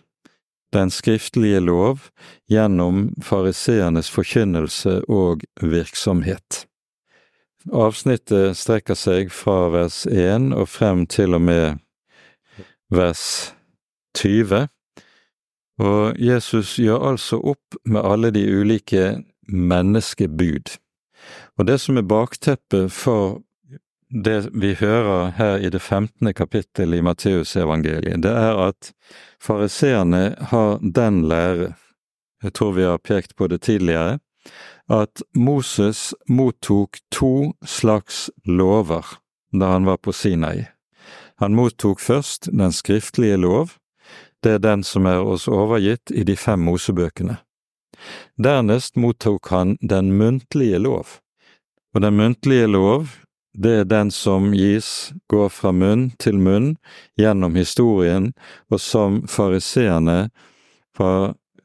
[0.73, 2.09] den skriftlige lov
[2.49, 6.65] gjennom fariseernes forkynnelse og virksomhet.
[7.71, 11.79] Avsnittet strekker seg fra vers 1 og frem til og med
[12.91, 13.53] vers
[14.19, 14.67] 20,
[15.83, 20.75] og Jesus gjør altså opp med alle de ulike menneskebud.
[21.57, 23.39] Og det som er bakteppet for
[24.13, 28.91] det vi hører her i det femtende kapittel i Matteusevangeliet, det er at
[29.41, 31.73] fariseerne har den lære,
[32.43, 34.19] jeg tror vi har pekt på det tidligere,
[34.89, 39.17] at Moses mottok to slags lover
[39.54, 40.65] da han var på Sinai.
[41.41, 43.69] Han mottok først den skriftlige lov,
[44.43, 47.38] det er den som er oss overgitt i de fem Mosebøkene.
[48.38, 51.17] Dernest mottok han den muntlige lov,
[51.95, 53.08] og den muntlige lov
[53.53, 56.73] det er den som gis, går fra munn til munn
[57.19, 58.31] gjennom historien,
[58.73, 60.31] og som fariseerne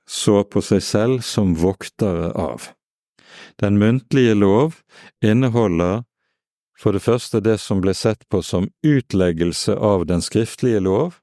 [0.09, 2.71] så på seg selv som voktere av.
[3.61, 4.81] Den muntlige lov
[5.25, 6.05] inneholder
[6.79, 11.19] for det første det som ble sett på som utleggelse av den skriftlige lov,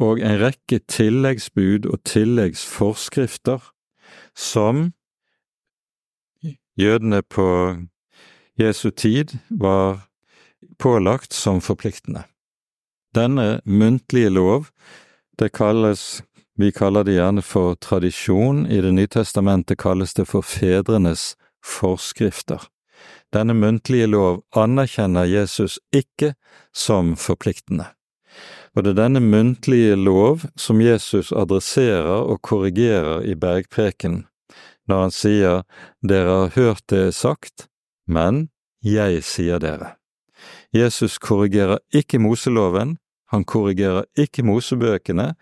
[0.00, 3.62] og en rekke tilleggsbud og tilleggsforskrifter
[4.34, 4.90] som
[6.78, 7.46] jødene på
[8.62, 10.00] Jesu tid var
[10.78, 12.24] pålagt som forpliktende.
[13.14, 14.70] Denne muntlige lov,
[15.38, 16.22] det kalles,
[16.56, 22.60] vi kaller det gjerne for tradisjon, i Det nye testamentet kalles det for fedrenes forskrifter.
[23.32, 26.34] Denne muntlige lov anerkjenner Jesus ikke
[26.72, 27.86] som forpliktende.
[28.76, 34.24] Og det er denne muntlige lov som Jesus adresserer og korrigerer i bergpreken,
[34.88, 35.62] når han sier
[36.00, 37.68] Dere har hørt det sagt,
[38.06, 38.48] men
[38.82, 39.96] jeg sier dere.
[40.74, 42.96] Jesus korrigerer ikke Moseloven,
[43.32, 45.32] han korrigerer ikke Mosebøkene,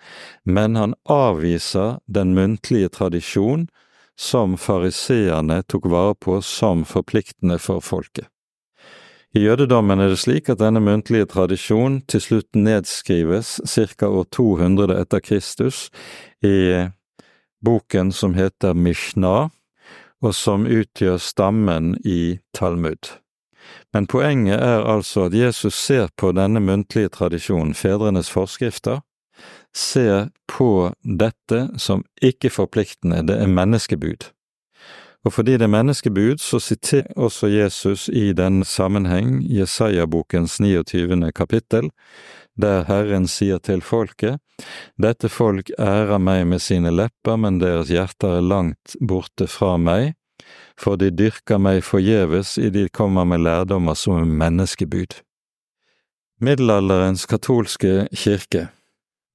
[0.44, 3.66] men han avviser den muntlige tradisjon
[4.20, 8.28] som fariseerne tok vare på som forpliktende for folket.
[9.34, 14.06] I jødedommen er det slik at denne muntlige tradisjon til slutt nedskrives ca.
[14.06, 15.88] år 200 etter Kristus
[16.42, 16.90] i
[17.62, 19.50] boken som heter Mishnah,
[20.20, 23.19] og som utgjør stammen i Talmud.
[23.92, 29.00] Men poenget er altså at Jesus ser på denne muntlige tradisjonen, fedrenes forskrifter,
[29.74, 34.30] ser på dette som ikke forpliktende, det er menneskebud.
[35.24, 41.32] Og fordi det er menneskebud, så siterer også Jesus i den sammenheng Jesaja-bokens 29.
[41.32, 41.90] kapittel,
[42.56, 44.40] der Herren sier til folket,
[45.00, 50.14] Dette folk ærer meg med sine lepper, men deres hjerter er langt borte fra meg,
[50.80, 55.20] for de dyrker meg forgjeves i de kommer med lærdommer som menneskebud.
[56.40, 58.68] Middelalderens katolske kirke,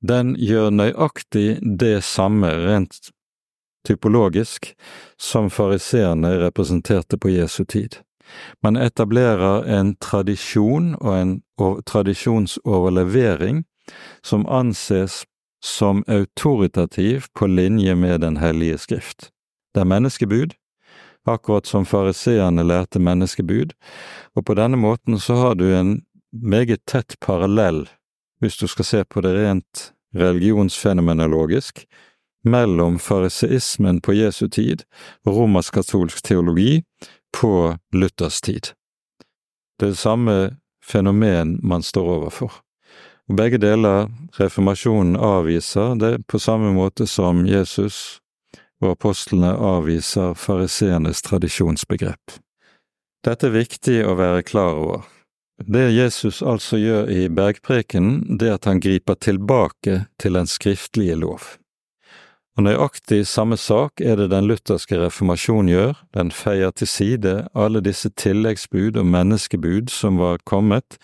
[0.01, 3.11] den gjør nøyaktig det samme rent
[3.85, 4.71] typologisk
[5.21, 8.01] som fariseerne representerte på Jesu tid.
[8.63, 11.33] Man etablerer en tradisjon og en
[11.85, 13.63] tradisjonsoverlevering
[14.25, 15.23] som anses
[15.65, 19.29] som autoritativ på linje med Den hellige skrift.
[19.75, 20.53] Det menneskebud,
[21.31, 23.73] akkurat som fariseerne lærte menneskebud,
[24.35, 25.99] og på denne måten så har du en
[26.31, 27.85] meget tett parallell,
[28.41, 31.85] hvis du skal se på det rent religionsfenomenologisk,
[32.45, 34.83] mellom fariseismen på Jesu tid
[35.25, 36.83] og romersk-katolsk teologi
[37.33, 38.69] på Luthers tid.
[39.79, 40.35] Det er det samme
[40.85, 42.51] fenomen man står overfor.
[43.33, 48.19] Begge deler reformasjonen avviser det på samme måte som Jesus
[48.83, 52.39] og apostlene avviser fariseernes tradisjonsbegrep.
[53.25, 55.05] Dette er viktig å være klar over.
[55.57, 61.15] Det Jesus altså gjør i bergprekenen, det er at han griper tilbake til den skriftlige
[61.15, 61.55] lov.
[62.55, 67.81] Og nøyaktig samme sak er det den lutherske reformasjon gjør, den feier til side alle
[67.83, 70.95] disse tilleggsbud og menneskebud som var kommet,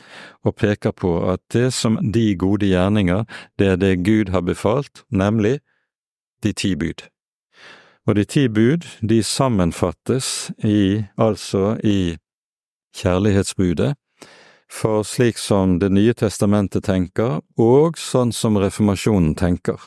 [0.48, 3.26] og peker på at det som de gode gjerninger,
[3.60, 5.60] det er det Gud har befalt, nemlig
[6.44, 7.04] de ti bud.
[8.08, 12.18] Og de ti bud, de sammenfattes i, altså i
[12.98, 13.94] kjærlighetsbudet,
[14.72, 19.78] for slik som Det nye testamentet tenker, og sånn som reformasjonen tenker,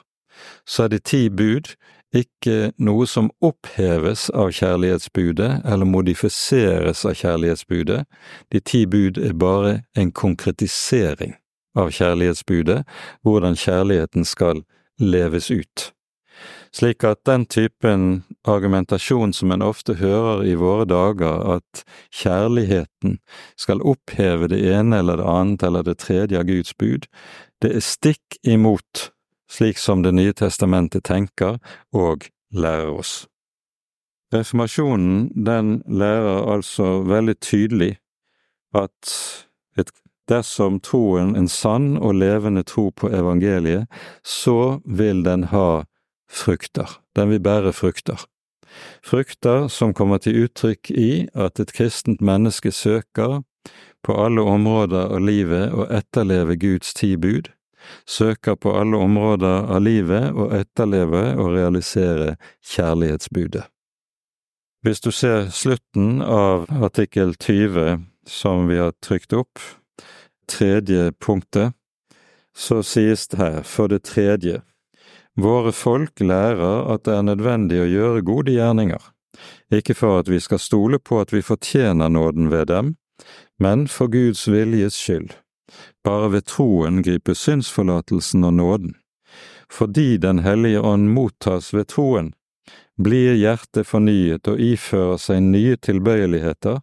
[0.67, 1.75] så er de ti bud
[2.15, 8.05] ikke noe som oppheves av kjærlighetsbudet eller modifiseres av kjærlighetsbudet.
[8.53, 11.35] De ti bud er bare en konkretisering
[11.75, 12.85] av kjærlighetsbudet,
[13.27, 14.63] hvordan kjærligheten skal
[15.01, 15.91] leves ut.
[16.75, 23.21] Slik at den typen argumentasjon som en ofte hører i våre dager, at kjærligheten
[23.55, 27.07] skal oppheve det ene eller det annet eller det tredje av Guds bud,
[27.63, 29.11] det er stikk imot
[29.55, 31.61] slik som Det nye testamentet tenker
[31.93, 33.27] og lærer oss.
[34.35, 37.93] Reformasjonen den lærer altså veldig tydelig
[38.75, 39.15] at
[39.79, 39.91] et,
[40.29, 43.87] dersom troen en sann og levende tro på evangeliet,
[44.25, 45.85] så vil den ha
[46.35, 46.99] frukter.
[47.17, 48.27] Den vil bære frukter.
[49.05, 53.43] Frukter som kommer til uttrykk i at et kristent menneske søker
[54.05, 57.49] på alle områder av livet å etterleve Guds ti bud,
[58.09, 62.35] søker på alle områder av livet å etterleve og realisere
[62.75, 63.65] kjærlighetsbudet.
[64.85, 69.63] Hvis du ser slutten av artikkel 20 som vi har trykt opp,
[70.49, 71.73] tredje punktet,
[72.55, 74.61] så sies det her, for det tredje,
[75.37, 79.03] våre folk lærer at det er nødvendig å gjøre gode gjerninger,
[79.75, 82.95] ikke for at vi skal stole på at vi fortjener nåden ved dem,
[83.59, 85.35] men for Guds viljes skyld.
[86.05, 88.95] Bare ved troen griper synsforlatelsen og nåden.
[89.71, 92.35] Fordi Den hellige ånd mottas ved troen,
[92.97, 96.79] blir hjertet fornyet og ifører seg nye tilbøyeligheter,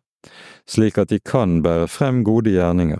[0.68, 3.00] slik at de kan bære frem gode gjerninger.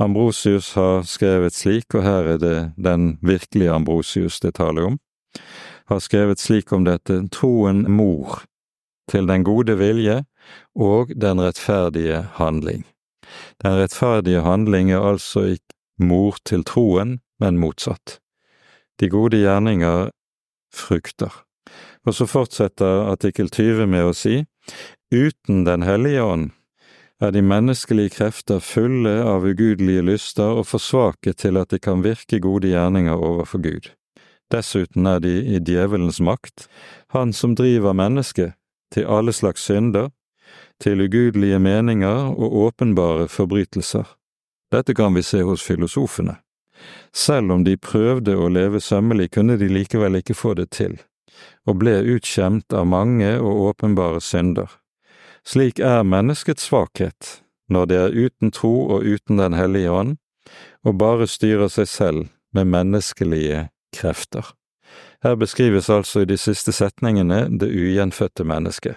[0.00, 4.98] Ambrosius har skrevet slik, og her er det den virkelige Ambrosius det taler om,
[5.92, 8.40] har skrevet slik om dette, troen mor,
[9.10, 10.22] til den gode vilje
[10.72, 12.86] og den rettferdige handling.
[13.60, 18.20] Den rettferdige handling er altså ikke mor til troen, men motsatt.
[19.00, 20.08] De gode gjerninger
[20.72, 21.42] frukter.
[22.08, 24.46] Og så fortsetter artikkel 20 med å si,
[25.12, 26.50] uten Den hellige ånd
[27.20, 32.04] er de menneskelige krefter fulle av ugudelige lyster og for svake til at de kan
[32.04, 33.90] virke gode gjerninger overfor Gud.
[34.50, 36.66] Dessuten er de i djevelens makt,
[37.14, 38.56] han som driver mennesket
[38.90, 40.08] til alle slags synder,
[40.80, 44.08] til ugudelige meninger og åpenbare forbrytelser.
[44.72, 46.40] Dette kan vi se hos filosofene.
[47.12, 50.96] Selv om de prøvde å leve sømmelig, kunne de likevel ikke få det til,
[51.68, 54.79] og ble utskjemt av mange og åpenbare synder.
[55.46, 60.16] Slik er menneskets svakhet når det er uten tro og uten Den hellige ånd,
[60.84, 64.44] og bare styrer seg selv med menneskelige krefter.
[65.22, 68.96] Her beskrives altså i de siste setningene det ugjenfødte mennesket.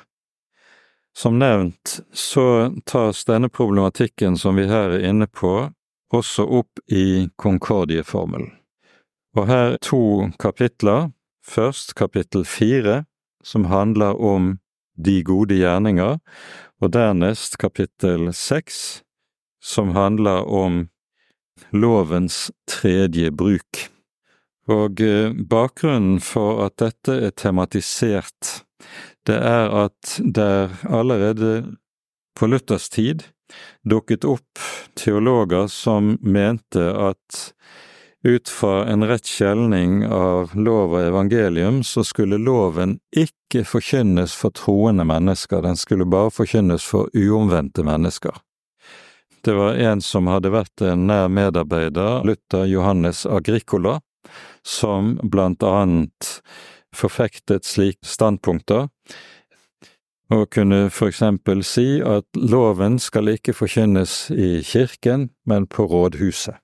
[1.14, 5.70] Som nevnt så tas denne problematikken som vi her er inne på,
[6.14, 8.50] også opp i Konkordieformelen.
[9.38, 11.12] Og her to kapitler,
[11.46, 13.04] først kapittel fire,
[13.44, 14.58] som handler om
[14.96, 16.20] de gode gjerninger,
[16.82, 19.04] og dernest kapittel seks,
[19.64, 20.88] som handler om
[21.72, 23.88] lovens tredje bruk.
[24.72, 28.64] Og eh, bakgrunnen for at dette er tematisert
[29.28, 31.78] det er at det allerede
[32.36, 33.24] på Luthers tid
[33.88, 34.60] dukket opp
[35.00, 37.40] teologer som mente at
[38.24, 44.56] ut fra en rett skjelning av lov og evangelium, så skulle loven ikke forkynnes for
[44.56, 48.40] troende mennesker, den skulle bare forkynnes for uomvendte mennesker.
[49.44, 54.00] Det var en som hadde vært en nær medarbeider, Luther Johannes Agricola,
[54.64, 56.38] som blant annet
[56.96, 58.88] forfektet slike standpunkter,
[60.32, 66.63] og kunne for eksempel si at loven skal ikke forkynnes i kirken, men på rådhuset.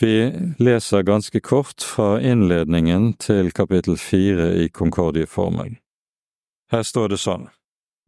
[0.00, 5.76] Vi leser ganske kort fra innledningen til kapittel fire i Konkordieformelen.
[6.72, 7.46] Her står det sånn.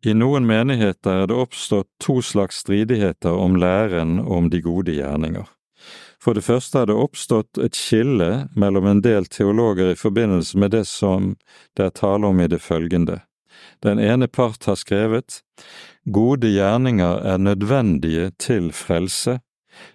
[0.07, 5.47] I noen menigheter er det oppstått to slags stridigheter om læren om de gode gjerninger.
[6.23, 10.75] For det første er det oppstått et skille mellom en del teologer i forbindelse med
[10.75, 11.35] det som
[11.79, 13.21] det er tale om i det følgende.
[13.85, 15.41] Den ene part har skrevet
[16.07, 19.41] Gode gjerninger er nødvendige til frelse.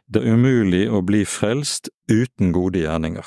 [0.08, 3.26] Det er umulig å bli frelst uten gode gjerninger.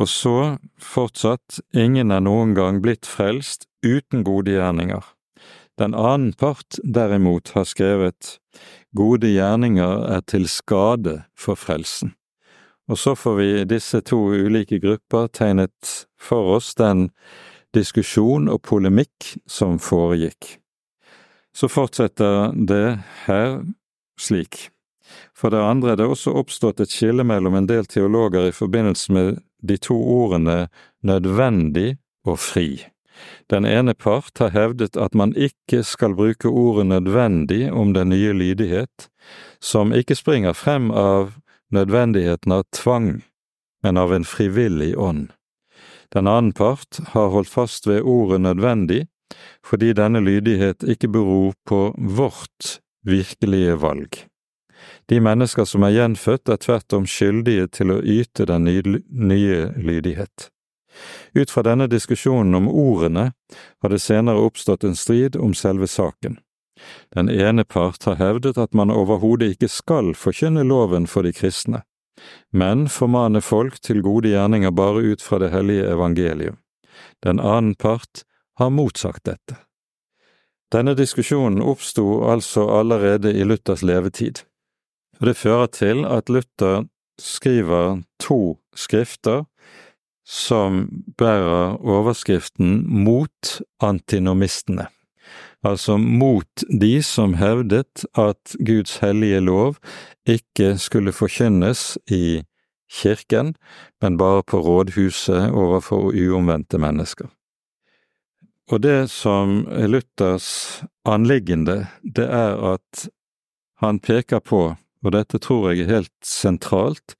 [0.00, 0.36] Og så,
[0.80, 5.04] fortsatt, ingen er noen gang blitt frelst uten gode gjerninger.
[5.78, 8.38] Den annen part derimot har skrevet
[8.92, 12.12] Gode gjerninger er til skade for frelsen.
[12.92, 17.08] Og så får vi disse to ulike grupper tegnet for oss den
[17.72, 20.58] diskusjon og polemikk som foregikk.
[21.56, 23.62] Så fortsetter det her
[24.20, 24.68] slik.
[25.36, 29.12] For det andre er det også oppstått et skille mellom en del teologer i forbindelse
[29.12, 30.66] med de to ordene
[31.02, 31.96] nødvendig
[32.26, 32.82] og fri.
[33.50, 38.32] Den ene part har hevdet at man ikke skal bruke ordet nødvendig om den nye
[38.32, 39.08] lydighet,
[39.60, 41.36] som ikke springer frem av
[41.72, 43.22] nødvendigheten av tvang,
[43.82, 45.30] men av en frivillig ånd.
[46.12, 49.06] Den annen part har holdt fast ved ordet nødvendig,
[49.64, 54.31] fordi denne lydighet ikke beror på vårt virkelige valg.
[55.10, 60.48] De mennesker som er gjenfødt, er tvert om skyldige til å yte den nye lydighet.
[61.34, 63.32] Ut fra denne diskusjonen om ordene
[63.82, 66.38] har det senere oppstått en strid om selve saken.
[67.14, 71.82] Den ene part har hevdet at man overhodet ikke skal forkynne loven for de kristne,
[72.52, 76.58] men formane folk til gode gjerninger bare ut fra det hellige evangelium.
[77.22, 78.24] Den annen part
[78.58, 79.56] har motsagt dette.
[80.72, 84.42] Denne diskusjonen oppsto altså allerede i Luthers levetid,
[85.22, 86.82] og det fører til at Luther
[87.18, 89.44] skriver to skrifter
[90.26, 93.52] som bærer overskriften Mot
[93.82, 94.88] antinomistene,
[95.62, 99.76] altså mot de som hevdet at Guds hellige lov
[100.26, 102.42] ikke skulle forkynnes i
[102.90, 103.54] kirken,
[104.02, 107.30] men bare på rådhuset overfor uomvendte mennesker.
[108.70, 113.08] Og det som er Luthers anliggende, det er at
[113.82, 114.72] han peker på
[115.02, 117.16] og dette tror jeg er helt sentralt,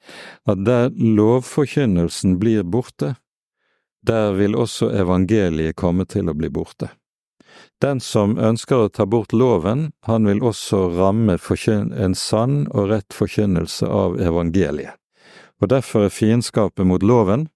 [0.47, 3.17] at der lovforkynnelsen blir borte,
[4.03, 6.91] der vil også evangeliet komme til å bli borte.
[7.83, 13.15] Den som ønsker å ta bort loven, han vil også ramme en sann og rett
[13.15, 14.95] forkynnelse av evangeliet.
[15.63, 17.49] Og derfor er fiendskapet mot loven,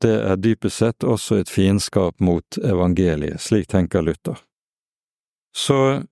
[0.00, 4.36] det er dypest sett også et fiendskap mot evangeliet, slik tenker Luther.
[5.54, 6.04] Så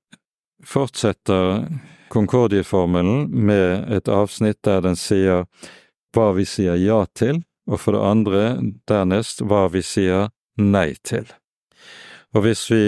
[0.64, 1.66] fortsetter
[2.12, 5.46] Concordieformelen med et avsnitt der den sier
[6.12, 8.42] hva vi sier ja til, og for det andre
[8.90, 10.28] dernest hva vi sier
[10.60, 11.24] nei til.
[12.36, 12.82] Og hvis vi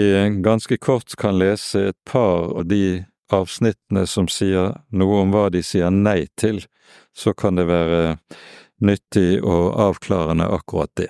[0.45, 5.61] ganske kort kan lese et par av de avsnittene som sier noe om hva de
[5.65, 6.61] sier nei til,
[7.17, 8.17] så kan det være
[8.85, 11.09] nyttig og avklarende akkurat det.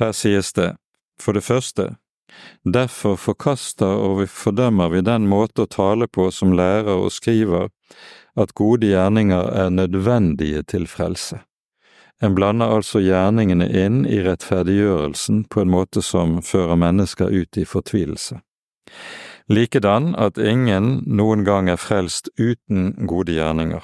[0.00, 0.72] Her sies det,
[1.20, 1.96] for det første,
[2.64, 7.70] Derfor forkaster og fordømmer vi den måte å tale på som lærer og skriver
[8.38, 11.40] at gode gjerninger er nødvendige til frelse.
[12.20, 17.64] En blander altså gjerningene inn i rettferdiggjørelsen på en måte som fører mennesker ut i
[17.64, 18.42] fortvilelse.
[19.50, 23.82] Likedan at ingen noen gang er frelst uten gode gjerninger,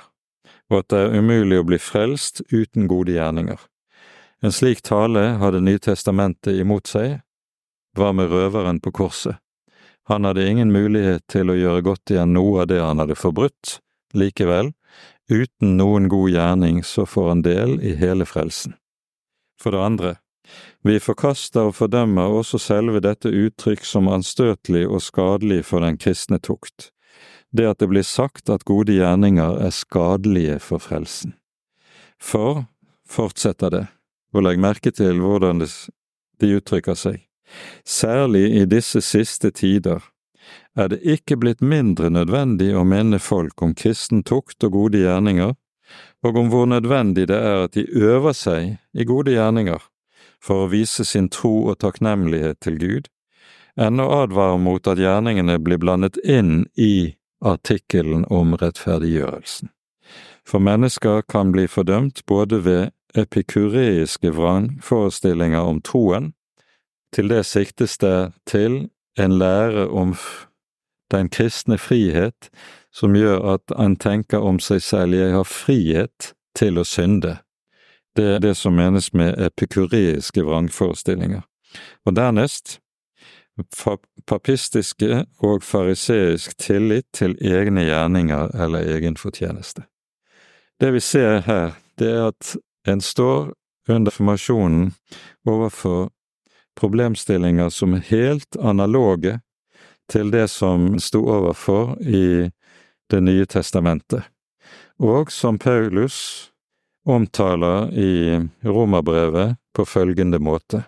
[0.70, 3.58] og at det er umulig å bli frelst uten gode gjerninger.
[4.44, 7.20] En slik tale har Det nye testamentet imot seg,
[7.96, 9.40] hva med røveren på korset?
[10.06, 13.80] Han hadde ingen mulighet til å gjøre godt igjen noe av det han hadde forbrutt,
[14.14, 14.70] likevel,
[15.26, 18.76] uten noen god gjerning så får han del i hele frelsen.
[19.58, 20.12] For det andre,
[20.86, 26.38] vi forkaster og fordømmer også selve dette uttrykk som anstøtelig og skadelig for den kristne
[26.38, 26.92] tukt,
[27.50, 31.34] det at det blir sagt at gode gjerninger er skadelige for frelsen.
[32.22, 32.64] For,
[33.08, 33.84] fortsetter det,
[34.34, 37.25] og legg merke til hvordan de uttrykker seg,
[37.84, 40.02] Særlig i disse siste tider
[40.76, 45.54] er det ikke blitt mindre nødvendig å minne folk om kristen tukt og gode gjerninger,
[46.26, 49.82] og om hvor nødvendig det er at de øver seg i gode gjerninger
[50.42, 53.08] for å vise sin tro og takknemlighet til Gud,
[53.76, 59.70] enn å advare mot at gjerningene blir blandet inn i artikkelen om rettferdiggjørelsen.
[60.46, 66.32] For mennesker kan bli fordømt både ved epikureiske vrangforestillinger om troen
[67.12, 68.88] til det siktes det til
[69.18, 70.14] en lære om
[71.10, 72.50] den kristne frihet
[72.92, 77.38] som gjør at en tenker om seg selv jeg har frihet til å synde.
[78.16, 81.44] Det er det som menes med epikureiske vrangforestillinger.
[82.06, 82.78] Og dernest
[84.26, 89.86] papistiske og fariseisk tillit til egne gjerninger eller egen fortjeneste.
[90.80, 92.56] Det vi ser her, det er at
[92.88, 93.52] en står
[93.88, 94.92] under formasjonen
[95.46, 96.10] overfor
[96.76, 99.40] problemstillinger som er helt analoge
[100.10, 102.50] til det som sto overfor i
[103.06, 104.24] Det nye testamentet,
[104.98, 106.50] og som Paulus
[107.06, 108.34] omtaler i
[108.66, 110.80] Romerbrevet på følgende måte.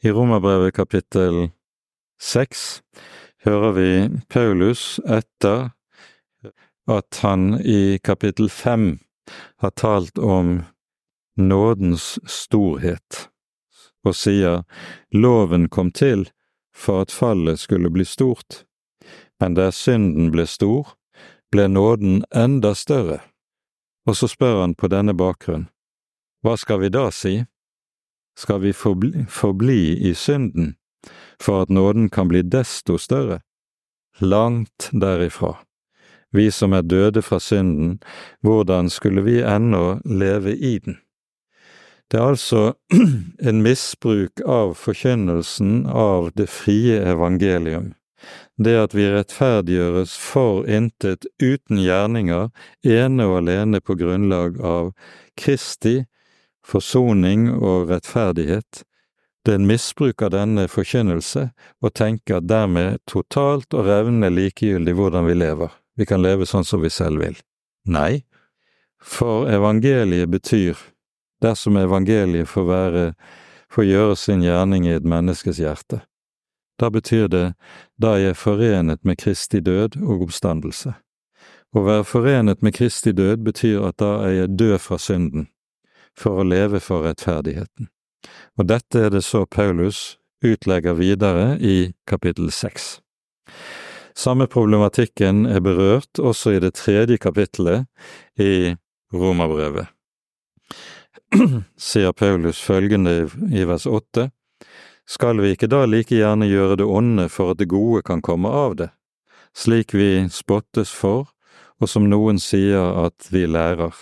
[0.00, 1.50] I Romerbrevet kapittel
[2.16, 2.80] seks
[3.44, 3.90] hører vi
[4.32, 5.74] Paulus etter
[6.88, 8.94] at han i kapittel fem
[9.60, 10.62] har talt om
[11.36, 13.29] nådens storhet
[14.04, 14.62] og sier
[15.12, 16.28] loven kom til
[16.74, 18.64] for at fallet skulle bli stort,
[19.40, 20.94] men der synden ble stor,
[21.50, 23.20] ble nåden enda større.
[24.06, 25.68] Og så spør han på denne bakgrunn,
[26.40, 27.42] hva skal vi da si?
[28.38, 30.76] Skal vi forbli, forbli i synden
[31.42, 33.40] for at nåden kan bli desto større?
[34.20, 35.58] Langt derifra.
[36.32, 37.98] Vi som er døde fra synden,
[38.40, 40.96] hvordan skulle vi ennå leve i den?
[42.10, 42.62] Det er altså
[43.48, 47.92] en misbruk av forkynnelsen av det frie evangelium.
[48.60, 52.50] Det at vi rettferdiggjøres for intet uten gjerninger,
[52.84, 54.90] ene og alene på grunnlag av
[55.40, 56.02] Kristi
[56.66, 58.84] forsoning og rettferdighet,
[59.44, 61.46] det er en misbruk av denne forkynnelse
[61.80, 66.66] å tenke at dermed totalt og revnende likegyldig hvordan vi lever, vi kan leve sånn
[66.68, 67.38] som vi selv vil.
[67.88, 68.22] Nei,
[69.00, 70.76] for evangeliet betyr,
[71.42, 73.04] dersom evangeliet får være,
[73.70, 76.02] får gjøre sin gjerning i et menneskes hjerte,
[76.80, 77.46] da betyr det
[78.00, 80.94] da jeg er forenet med Kristi død og oppstandelse.
[81.70, 85.46] Å være forenet med Kristi død betyr at da er jeg død fra synden,
[86.16, 87.90] for å leve for rettferdigheten.
[88.58, 92.98] Og dette er det så Paulus utlegger videre i kapittel seks.
[94.16, 97.86] Samme problematikken er berørt også i det tredje kapittelet
[98.40, 98.74] i
[99.12, 99.92] Romerbrevet.
[101.76, 104.30] Sier Paulus følgende i vers åtte,
[105.06, 108.50] skal vi ikke da like gjerne gjøre det onde for at det gode kan komme
[108.50, 108.90] av det,
[109.56, 111.30] slik vi spottes for,
[111.80, 113.94] og som noen sier at vi lærer,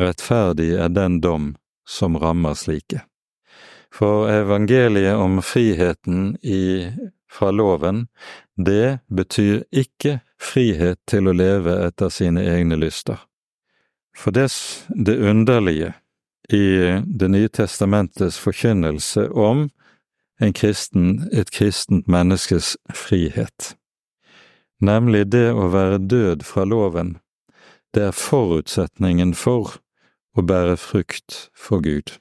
[0.00, 1.52] rettferdig er den dom
[1.88, 3.04] som rammer slike.
[3.94, 6.90] For evangeliet om friheten i,
[7.30, 8.08] fra loven,
[8.56, 13.20] det betyr ikke frihet til å leve etter sine egne lyster.
[14.14, 15.94] For dess det underlige
[16.48, 19.68] i Det nye testamentets forkynnelse om
[20.40, 23.76] en kristen, et kristent menneskes frihet,
[24.80, 27.16] nemlig det å være død fra loven.
[27.94, 29.78] Det er forutsetningen for
[30.34, 32.18] å bære frukt for Gud.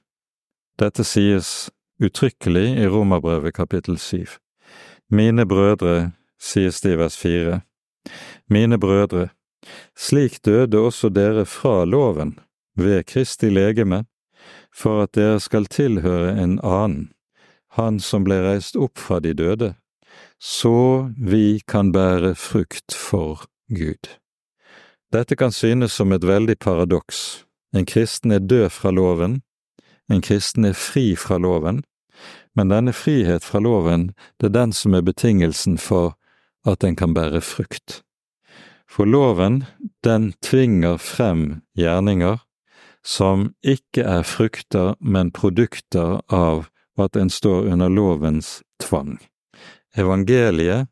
[0.80, 1.70] Dette sies
[2.02, 4.38] uttrykkelig i Romerbrevet kapittel syv.
[5.10, 7.62] Mine brødre, sies det i vers fire,
[8.50, 9.30] mine brødre,
[9.96, 12.38] slik døde også dere fra loven,
[12.76, 14.04] ved Kristi legeme,
[14.74, 17.12] for at dere skal tilhøre en annen,
[17.78, 19.74] han som ble reist opp fra de døde,
[20.42, 24.10] så vi kan bære frukt for Gud.
[25.14, 27.46] Dette kan synes som et veldig paradoks.
[27.74, 29.42] En kristen er død fra loven,
[30.10, 31.84] en kristen er fri fra loven,
[32.54, 36.14] men denne frihet fra loven, det er den som er betingelsen for
[36.66, 38.02] at den kan bære frukt.
[38.90, 39.64] For loven,
[40.04, 42.43] den tvinger frem gjerninger
[43.06, 49.18] som ikke er frukter, men produkter av at en står under lovens tvang.
[49.98, 50.88] Evangeliet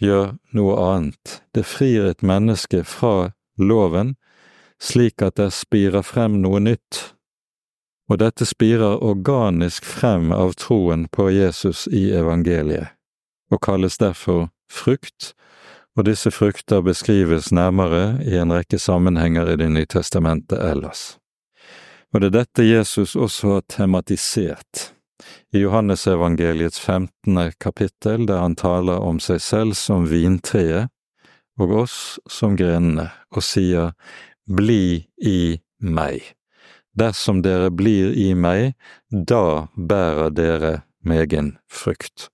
[0.00, 4.16] gjør noe annet, det frir et menneske fra loven
[4.80, 7.12] slik at det spirer frem noe nytt,
[8.10, 12.96] og dette spirer organisk frem av troen på Jesus i evangeliet,
[13.52, 15.34] og kalles derfor frukt,
[15.98, 21.19] og disse frukter beskrives nærmere i en rekke sammenhenger i Det nye testamentet ellers.
[22.10, 24.90] Og det er dette Jesus også har tematisert
[25.54, 30.90] i Johannesevangeliets femtende kapittel, der han taler om seg selv som vintreet
[31.60, 31.96] og oss
[32.30, 33.92] som grenene, og sier
[34.50, 36.24] Bli i meg.
[36.98, 38.74] Dersom dere blir i meg,
[39.10, 40.72] da bærer dere
[41.06, 42.30] megen frukt.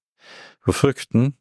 [0.64, 1.34] For frukten,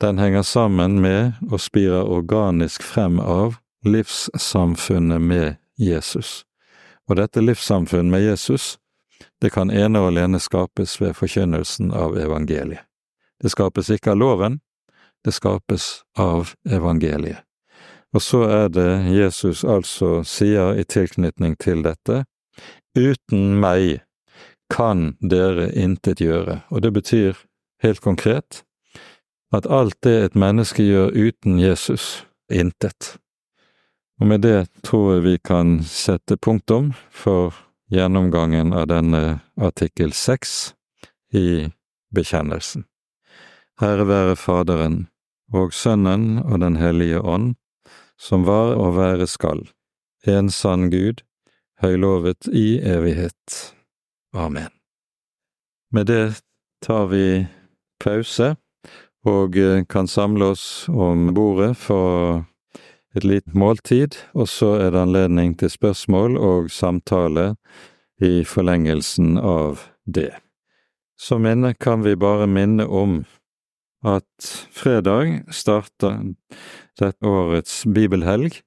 [0.00, 6.47] den henger sammen med og spirer organisk frem av livssamfunnet med Jesus.
[7.08, 8.76] Og dette livssamfunnet med Jesus,
[9.40, 12.84] det kan ene og alene skapes ved forkynnelsen av evangeliet.
[13.40, 14.58] Det skapes ikke av loven,
[15.24, 17.44] det skapes av evangeliet.
[18.16, 22.24] Og så er det Jesus altså sier i tilknytning til dette,
[22.96, 24.00] uten meg
[24.72, 27.44] kan dere intet gjøre, og det betyr
[27.84, 28.64] helt konkret
[29.54, 33.16] at alt det et menneske gjør uten Jesus, intet.
[34.18, 37.54] Og med det tror jeg vi kan sette punktum for
[37.92, 40.74] gjennomgangen av denne artikkel seks
[41.32, 41.70] i
[42.14, 42.84] bekjennelsen.
[43.78, 45.06] Herre være Faderen
[45.54, 47.54] og Sønnen og Den hellige ånd,
[48.18, 49.62] som var og være skal,
[50.26, 51.22] en sann Gud,
[51.78, 53.74] høylovet i evighet.
[54.34, 54.72] Amen.
[55.94, 56.42] Med det
[56.82, 57.46] tar vi
[58.02, 58.56] pause
[59.24, 59.54] og
[59.88, 62.42] kan samle oss om bordet for
[63.18, 67.56] et lite måltid, og så er det anledning til spørsmål og samtale
[68.22, 70.32] i forlengelsen av det.
[71.18, 73.20] Som minne kan vi bare minne om
[74.06, 76.34] at fredag starter
[76.98, 78.60] dette årets bibelhelg.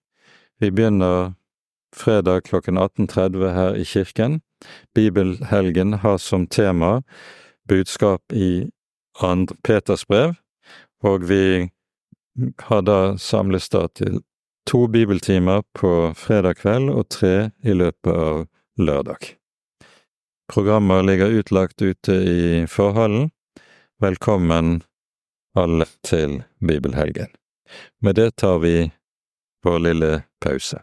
[0.59, 1.33] Vi begynner
[1.95, 4.41] fredag klokken 18.30 her i kirken,
[4.95, 7.01] Bibelhelgen har som tema
[7.67, 8.69] budskap i
[9.63, 10.35] Peters brev,
[11.03, 11.69] og vi
[12.59, 14.21] har da samles da til
[14.69, 18.45] to bibeltimer på fredag kveld og tre i løpet av
[18.79, 19.33] lørdag.
[20.51, 23.29] Programmer ligger utlagt ute i forhallen.
[24.01, 24.81] Velkommen
[25.55, 27.31] alle til bibelhelgen.
[28.01, 28.91] Med det tar vi
[29.63, 30.81] vår lille pause.